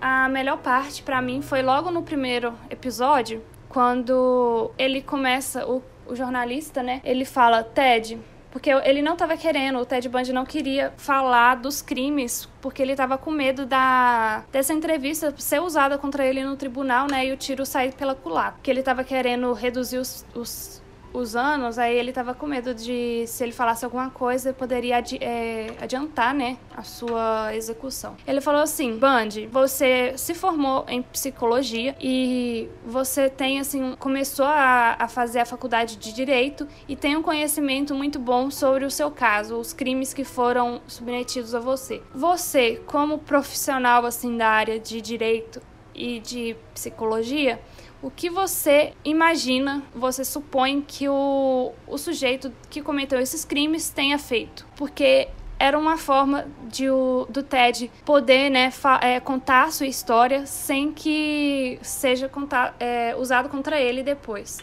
[0.00, 6.14] A melhor parte para mim foi logo no primeiro episódio, quando ele começa o, o
[6.14, 7.00] jornalista, né?
[7.04, 8.18] Ele fala: "Ted,
[8.56, 12.92] porque ele não estava querendo, o Ted Bundy não queria falar dos crimes, porque ele
[12.92, 17.26] estava com medo da dessa entrevista ser usada contra ele no tribunal, né?
[17.26, 18.52] E o tiro sair pela culatra.
[18.52, 20.82] Porque ele estava querendo reduzir os, os
[21.12, 25.18] os anos, aí ele tava com medo de, se ele falasse alguma coisa, poderia adi
[25.20, 28.16] é, adiantar, né, a sua execução.
[28.26, 34.96] Ele falou assim, Bundy, você se formou em psicologia e você tem, assim, começou a,
[34.98, 39.10] a fazer a faculdade de Direito e tem um conhecimento muito bom sobre o seu
[39.10, 42.02] caso, os crimes que foram submetidos a você.
[42.14, 45.60] Você, como profissional, assim, da área de Direito
[45.94, 47.60] e de Psicologia,
[48.06, 54.16] o que você imagina, você supõe que o, o sujeito que cometeu esses crimes tenha
[54.16, 54.64] feito?
[54.76, 55.26] Porque
[55.58, 60.92] era uma forma de o, do Ted poder né, é, contar a sua história sem
[60.92, 64.60] que seja contar, é, usado contra ele depois.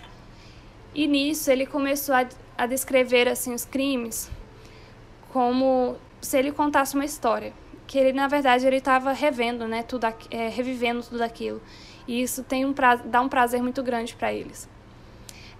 [0.95, 2.25] E nisso ele começou a,
[2.57, 4.31] a descrever assim, os crimes
[5.33, 7.51] como se ele contasse uma história.
[7.85, 11.61] Que ele, na verdade, ele estava revendo, né, tudo, é, revivendo tudo aquilo.
[12.07, 12.73] E isso tem um
[13.05, 14.69] dá um prazer muito grande para eles.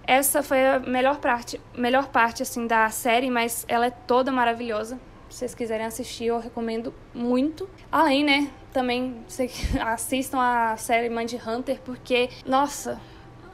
[0.05, 4.99] Essa foi a melhor parte, melhor parte assim da série, mas ela é toda maravilhosa.
[5.29, 7.69] Se vocês quiserem assistir, eu recomendo muito.
[7.91, 9.23] Além, né, também
[9.81, 12.99] assistam a série Mind Hunter porque, nossa,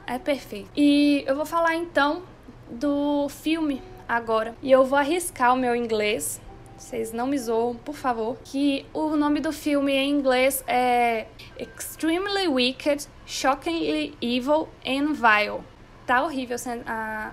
[0.07, 0.69] é perfeito.
[0.75, 2.23] E eu vou falar então
[2.69, 4.55] do filme agora.
[4.61, 6.41] E eu vou arriscar o meu inglês,
[6.79, 8.37] vocês não me zoam, por favor.
[8.43, 11.27] Que o nome do filme em inglês é
[11.57, 15.61] Extremely Wicked, Shockingly Evil and Vile.
[16.05, 16.55] Tá horrível
[16.87, 17.31] a,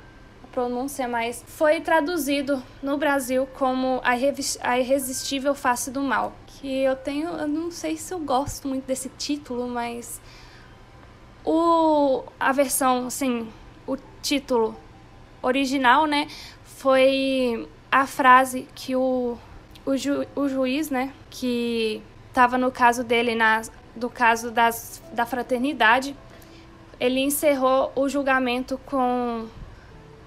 [0.51, 6.35] pronúncia, mas foi traduzido no Brasil como a, Irresistível Face do Mal.
[6.47, 10.21] Que eu tenho, eu não sei se eu gosto muito desse título, mas
[11.45, 13.49] o a versão, assim,
[13.87, 14.77] o título
[15.41, 16.27] original, né,
[16.65, 19.39] foi a frase que o,
[19.87, 23.63] o, ju, o juiz, né, que estava no caso dele, na,
[23.95, 26.15] do caso das, da fraternidade,
[27.01, 29.49] ele encerrou o julgamento com,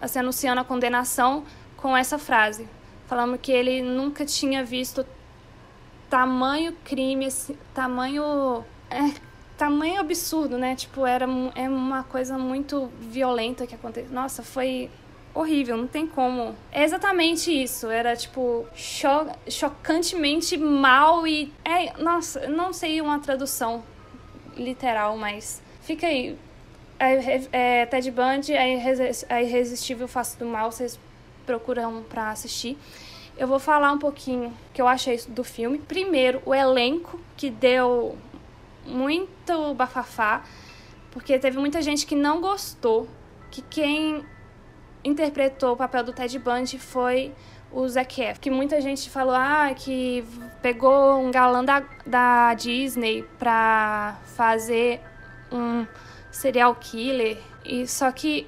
[0.01, 1.43] assim, anunciando a condenação
[1.77, 2.67] com essa frase,
[3.05, 5.05] falando que ele nunca tinha visto
[6.09, 9.13] tamanho crime, assim, tamanho é,
[9.55, 10.73] tamanho absurdo, né?
[10.75, 14.11] Tipo, era é uma coisa muito violenta que aconteceu.
[14.11, 14.89] Nossa, foi
[15.33, 16.55] horrível, não tem como.
[16.71, 17.87] É exatamente isso.
[17.87, 21.53] Era tipo cho chocantemente mal e.
[21.63, 23.83] É, nossa, não sei uma tradução
[24.55, 26.37] literal, mas fica aí.
[26.99, 30.99] É, é, Ted Bundy, a Irresistível Face do Mal, vocês
[31.45, 32.77] procuram pra assistir.
[33.37, 35.79] Eu vou falar um pouquinho que eu achei do filme.
[35.79, 38.17] Primeiro, o elenco, que deu
[38.85, 40.43] muito bafafá,
[41.11, 43.07] porque teve muita gente que não gostou,
[43.49, 44.25] que quem
[45.03, 47.33] interpretou o papel do Ted Bundy foi
[47.71, 50.23] o Zac Efron, que muita gente falou ah, que
[50.61, 55.01] pegou um galã da, da Disney pra fazer
[55.51, 55.85] um
[56.31, 58.47] serial killer, e só que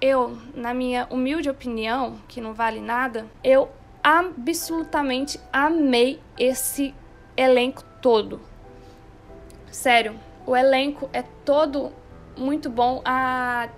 [0.00, 3.70] eu, na minha humilde opinião, que não vale nada, eu
[4.02, 6.94] absolutamente amei esse
[7.36, 8.40] elenco todo.
[9.70, 10.14] Sério,
[10.46, 11.90] o elenco é todo
[12.36, 13.00] muito bom.
[13.04, 13.68] A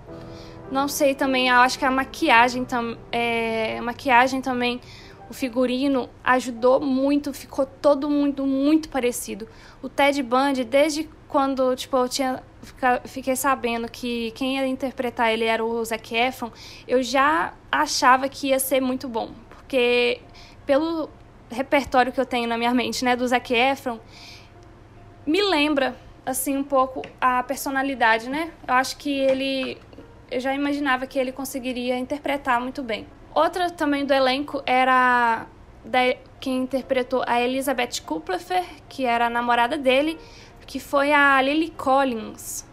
[0.71, 2.65] não sei também, eu acho que a maquiagem,
[3.11, 4.81] é, maquiagem também,
[5.29, 9.47] o figurino ajudou muito, ficou todo muito, muito parecido.
[9.81, 12.43] O Ted Bundy, desde quando tipo, eu tinha,
[13.05, 16.51] fiquei sabendo que quem ia interpretar ele era o Zac Efron,
[16.87, 19.31] eu já achava que ia ser muito bom.
[19.49, 20.21] Porque
[20.65, 21.09] pelo
[21.49, 23.99] repertório que eu tenho na minha mente, né, do Zac Efron,
[25.25, 25.95] me lembra
[26.25, 28.51] assim um pouco a personalidade, né?
[28.67, 29.77] Eu acho que ele
[30.29, 33.07] eu já imaginava que ele conseguiria interpretar muito bem.
[33.33, 35.45] Outra também do elenco era
[35.85, 35.99] da,
[36.39, 40.17] quem interpretou a Elizabeth Kupfer, que era a namorada dele,
[40.65, 42.65] que foi a Lily Collins,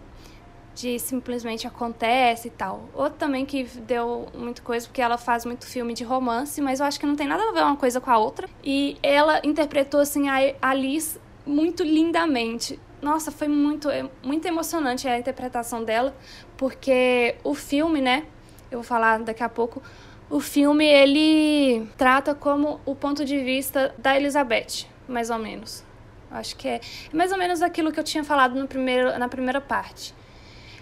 [0.75, 2.89] de Simplesmente Acontece e tal.
[2.93, 6.87] Outra também que deu muita coisa, porque ela faz muito filme de romance, mas eu
[6.87, 8.49] acho que não tem nada a ver uma coisa com a outra.
[8.63, 12.81] E ela interpretou, assim, a Alice muito lindamente.
[13.05, 13.87] Nossa, foi muito,
[14.23, 16.17] muito emocionante a interpretação dela,
[16.57, 18.25] porque o filme, né?
[18.71, 19.83] Eu vou falar daqui a pouco.
[20.31, 25.85] O filme ele trata como o ponto de vista da Elizabeth, mais ou menos.
[26.31, 26.81] Acho que é
[27.13, 30.15] mais ou menos aquilo que eu tinha falado no primeiro, na primeira parte.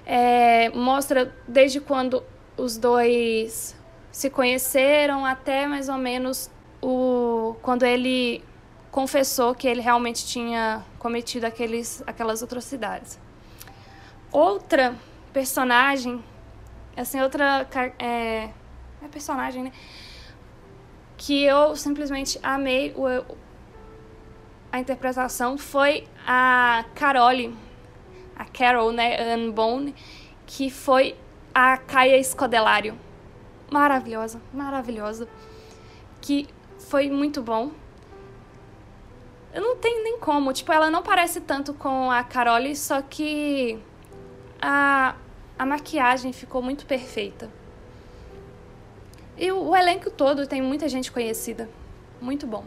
[0.06, 2.22] É, mostra desde quando
[2.56, 3.76] os dois
[4.12, 6.48] se conheceram até mais ou menos
[6.80, 8.44] o quando ele
[8.92, 13.18] confessou que ele realmente tinha cometido aqueles, aquelas atrocidades.
[14.30, 14.94] Outra
[15.32, 16.22] personagem,
[16.94, 17.66] assim, outra
[17.98, 18.50] é,
[19.02, 19.72] é personagem, né?
[21.16, 23.06] Que eu simplesmente amei o,
[24.70, 27.54] a interpretação foi a Carole,
[28.36, 29.94] a Carol, né, Anne Bone,
[30.46, 31.16] que foi
[31.54, 32.98] a Caia Scodelário.
[33.70, 35.26] Maravilhosa, maravilhosa.
[36.20, 36.46] Que
[36.78, 37.81] foi muito bom.
[39.52, 40.52] Eu não tenho nem como.
[40.52, 43.78] Tipo, ela não parece tanto com a Carole, só que
[44.60, 45.14] a,
[45.58, 47.50] a maquiagem ficou muito perfeita.
[49.36, 51.68] E o, o elenco todo tem muita gente conhecida.
[52.20, 52.64] Muito bom.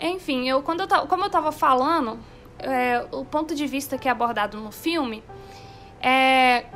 [0.00, 2.18] Enfim, eu, quando eu, como eu estava falando,
[2.58, 5.22] é, o ponto de vista que é abordado no filme
[6.00, 6.66] é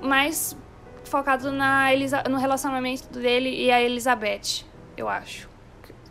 [0.00, 0.56] mais
[1.04, 4.64] focado na Elisa, no relacionamento dele e a Elizabeth,
[4.96, 5.55] eu acho.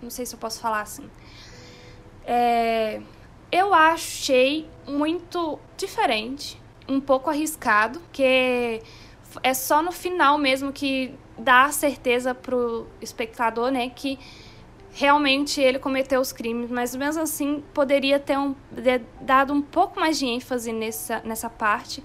[0.02, 1.10] Não sei se eu posso falar assim.
[2.26, 3.02] É,
[3.52, 8.82] eu achei muito diferente, um pouco arriscado, que
[9.43, 14.18] é só no final mesmo que dá a certeza pro espectador, né, que
[14.93, 18.56] realmente ele cometeu os crimes, mas mesmo assim poderia ter um,
[19.22, 22.02] dado um pouco mais de ênfase nessa, nessa parte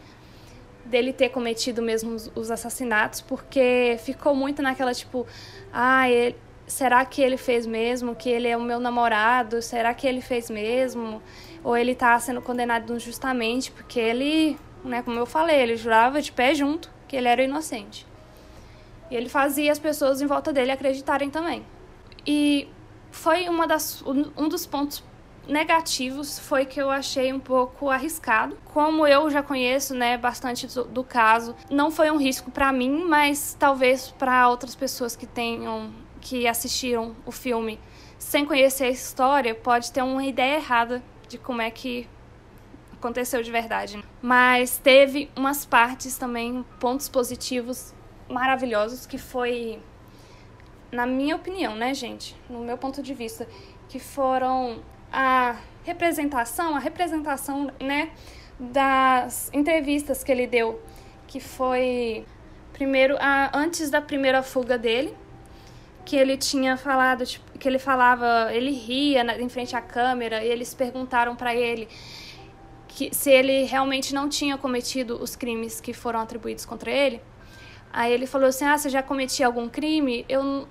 [0.85, 5.25] dele ter cometido mesmo os, os assassinatos, porque ficou muito naquela tipo,
[5.73, 6.37] ah, ele,
[6.71, 8.15] será que ele fez mesmo?
[8.15, 9.61] Que ele é o meu namorado?
[9.61, 11.21] Será que ele fez mesmo?
[11.63, 13.71] Ou ele está sendo condenado injustamente?
[13.73, 18.07] Porque ele, né, como eu falei, ele jurava de pé junto que ele era inocente.
[19.11, 21.67] E ele fazia as pessoas em volta dele acreditarem também.
[22.25, 22.69] E
[23.11, 25.03] foi uma das, um dos pontos
[25.49, 28.57] negativos foi que eu achei um pouco arriscado.
[28.65, 33.05] Como eu já conheço, né, bastante do, do caso, não foi um risco para mim,
[33.05, 35.91] mas talvez para outras pessoas que tenham
[36.21, 37.79] que assistiram o filme
[38.19, 42.07] sem conhecer a história, pode ter uma ideia errada de como é que
[42.93, 44.03] aconteceu de verdade.
[44.21, 47.95] Mas teve umas partes também, pontos positivos
[48.29, 49.81] maravilhosos que foi
[50.93, 53.47] na minha opinião, né, gente, no meu ponto de vista,
[53.89, 58.11] que foram a representação, a representação, né,
[58.59, 60.83] das entrevistas que ele deu,
[61.27, 62.27] que foi
[62.73, 65.17] primeiro a, antes da primeira fuga dele,
[66.05, 70.45] que ele tinha falado, tipo, que ele falava, ele ria na, em frente à câmera
[70.45, 71.89] e eles perguntaram para ele
[72.89, 77.21] que se ele realmente não tinha cometido os crimes que foram atribuídos contra ele.
[77.93, 80.25] Aí ele falou assim: "Ah, você já cometia algum crime?
[80.29, 80.67] Eu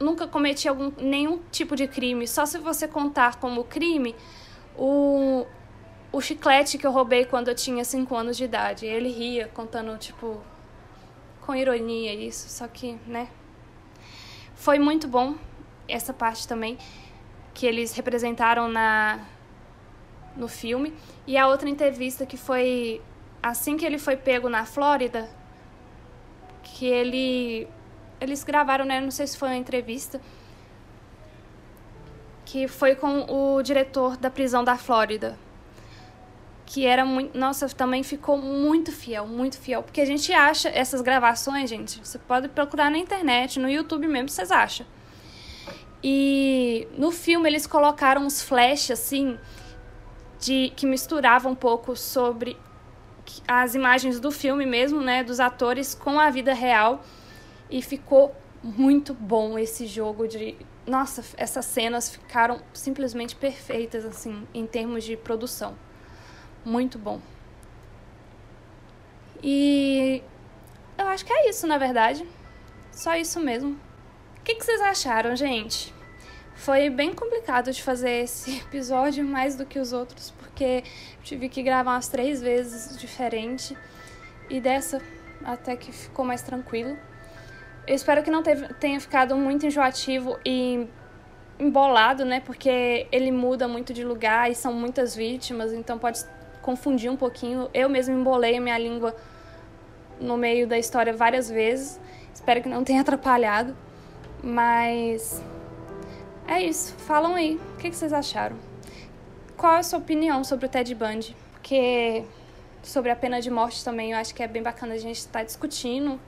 [0.00, 2.26] nunca cometi algum, nenhum tipo de crime.
[2.26, 4.14] Só se você contar como crime
[4.76, 5.46] o,
[6.12, 8.86] o chiclete que eu roubei quando eu tinha 5 anos de idade.
[8.86, 10.40] Ele ria, contando, tipo,
[11.40, 13.28] com ironia isso, só que, né?
[14.62, 15.34] Foi muito bom
[15.88, 16.78] essa parte também
[17.52, 19.18] que eles representaram na
[20.36, 20.94] no filme.
[21.26, 23.02] E a outra entrevista que foi
[23.42, 25.28] assim que ele foi pego na Flórida,
[26.62, 27.66] que ele
[28.20, 30.20] eles gravaram, né, não sei se foi uma entrevista,
[32.44, 35.36] que foi com o diretor da prisão da Flórida,
[36.64, 41.00] que era muito, nossa, também ficou muito fiel, muito fiel, porque a gente acha essas
[41.00, 44.86] gravações, gente, você pode procurar na internet, no YouTube mesmo, vocês acham.
[46.02, 49.38] E no filme eles colocaram uns flashes assim
[50.40, 52.56] de que misturavam um pouco sobre
[53.46, 57.04] as imagens do filme mesmo, né, dos atores com a vida real
[57.70, 60.56] e ficou muito bom esse jogo de
[60.86, 65.76] nossa, essas cenas ficaram simplesmente perfeitas assim em termos de produção.
[66.64, 67.20] Muito bom.
[69.42, 70.22] E
[70.96, 72.26] eu acho que é isso, na verdade.
[72.92, 73.78] Só isso mesmo.
[74.38, 75.92] O que, que vocês acharam, gente?
[76.54, 80.84] Foi bem complicado de fazer esse episódio mais do que os outros, porque
[81.24, 83.76] tive que gravar umas três vezes diferente
[84.48, 85.00] e dessa
[85.44, 86.96] até que ficou mais tranquilo.
[87.86, 90.86] Eu espero que não tenha ficado muito enjoativo e
[91.58, 92.40] embolado, né?
[92.40, 96.24] Porque ele muda muito de lugar e são muitas vítimas, então pode
[96.62, 97.68] confundir um pouquinho.
[97.74, 99.14] Eu mesmo embolei minha língua
[100.20, 102.00] no meio da história várias vezes.
[102.32, 103.76] Espero que não tenha atrapalhado.
[104.42, 105.42] Mas
[106.46, 106.94] é isso.
[106.94, 107.60] Falam aí.
[107.74, 108.56] O que vocês acharam?
[109.56, 111.36] Qual é a sua opinião sobre o Ted Bundy?
[111.52, 112.24] Porque
[112.82, 115.40] sobre a pena de morte também eu acho que é bem bacana a gente estar
[115.40, 116.18] tá discutindo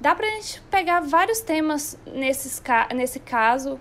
[0.00, 2.62] Dá pra gente pegar vários temas nesses,
[2.94, 3.78] nesse caso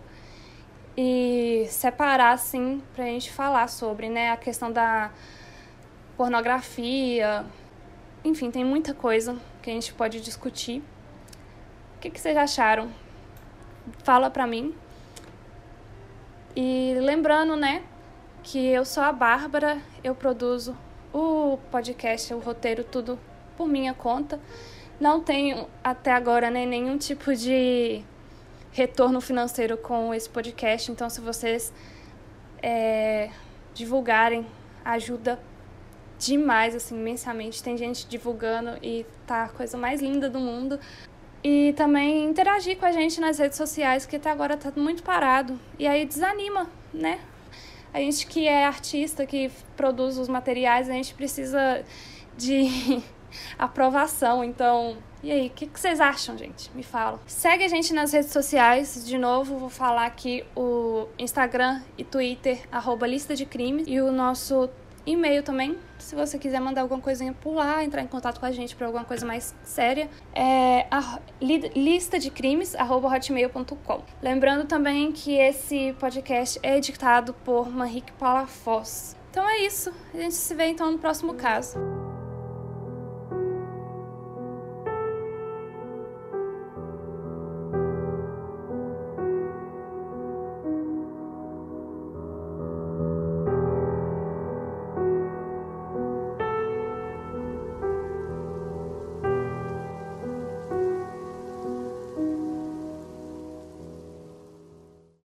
[0.97, 4.30] e separar, assim, pra gente falar sobre, né?
[4.30, 5.11] A questão da
[6.20, 7.45] pornografia.
[8.26, 10.84] Enfim, tem muita coisa que a gente pode discutir.
[11.95, 12.91] O que, que vocês acharam?
[14.03, 14.76] Fala pra mim.
[16.53, 17.84] E lembrando, né,
[18.43, 20.76] que eu sou a Bárbara, eu produzo
[21.13, 23.17] o podcast, o roteiro, tudo
[23.55, 24.41] por minha conta.
[24.99, 28.03] Não tenho até agora né, nenhum tipo de
[28.74, 31.72] retorno financeiro com esse podcast, então se vocês
[32.61, 33.30] é,
[33.74, 34.45] divulgarem,
[34.84, 35.39] ajuda
[36.20, 37.63] demais, assim, imensamente.
[37.63, 40.80] Tem gente divulgando e tá a coisa mais linda do mundo.
[41.43, 45.57] E também interagir com a gente nas redes sociais, que até agora tá muito parado.
[45.80, 47.20] E aí desanima, né?
[47.93, 51.84] A gente que é artista, que produz os materiais, a gente precisa
[52.38, 53.01] de
[53.57, 54.43] aprovação.
[54.43, 56.70] Então, e aí, o que, que, vocês acham, gente?
[56.76, 57.20] Me falam.
[57.26, 59.05] Segue a gente nas redes sociais.
[59.05, 63.86] De novo, vou falar aqui o Instagram e Twitter, arroba lista de crimes.
[63.88, 64.70] E o nosso
[65.10, 68.51] e-mail também, se você quiser mandar alguma coisinha por lá, entrar em contato com a
[68.51, 74.03] gente para alguma coisa mais séria, é a, lista de crimes hotmail.com.
[74.22, 79.16] Lembrando também que esse podcast é editado por Manrique Palafoss.
[79.32, 79.93] Então é isso.
[80.14, 81.78] A gente se vê então no próximo caso.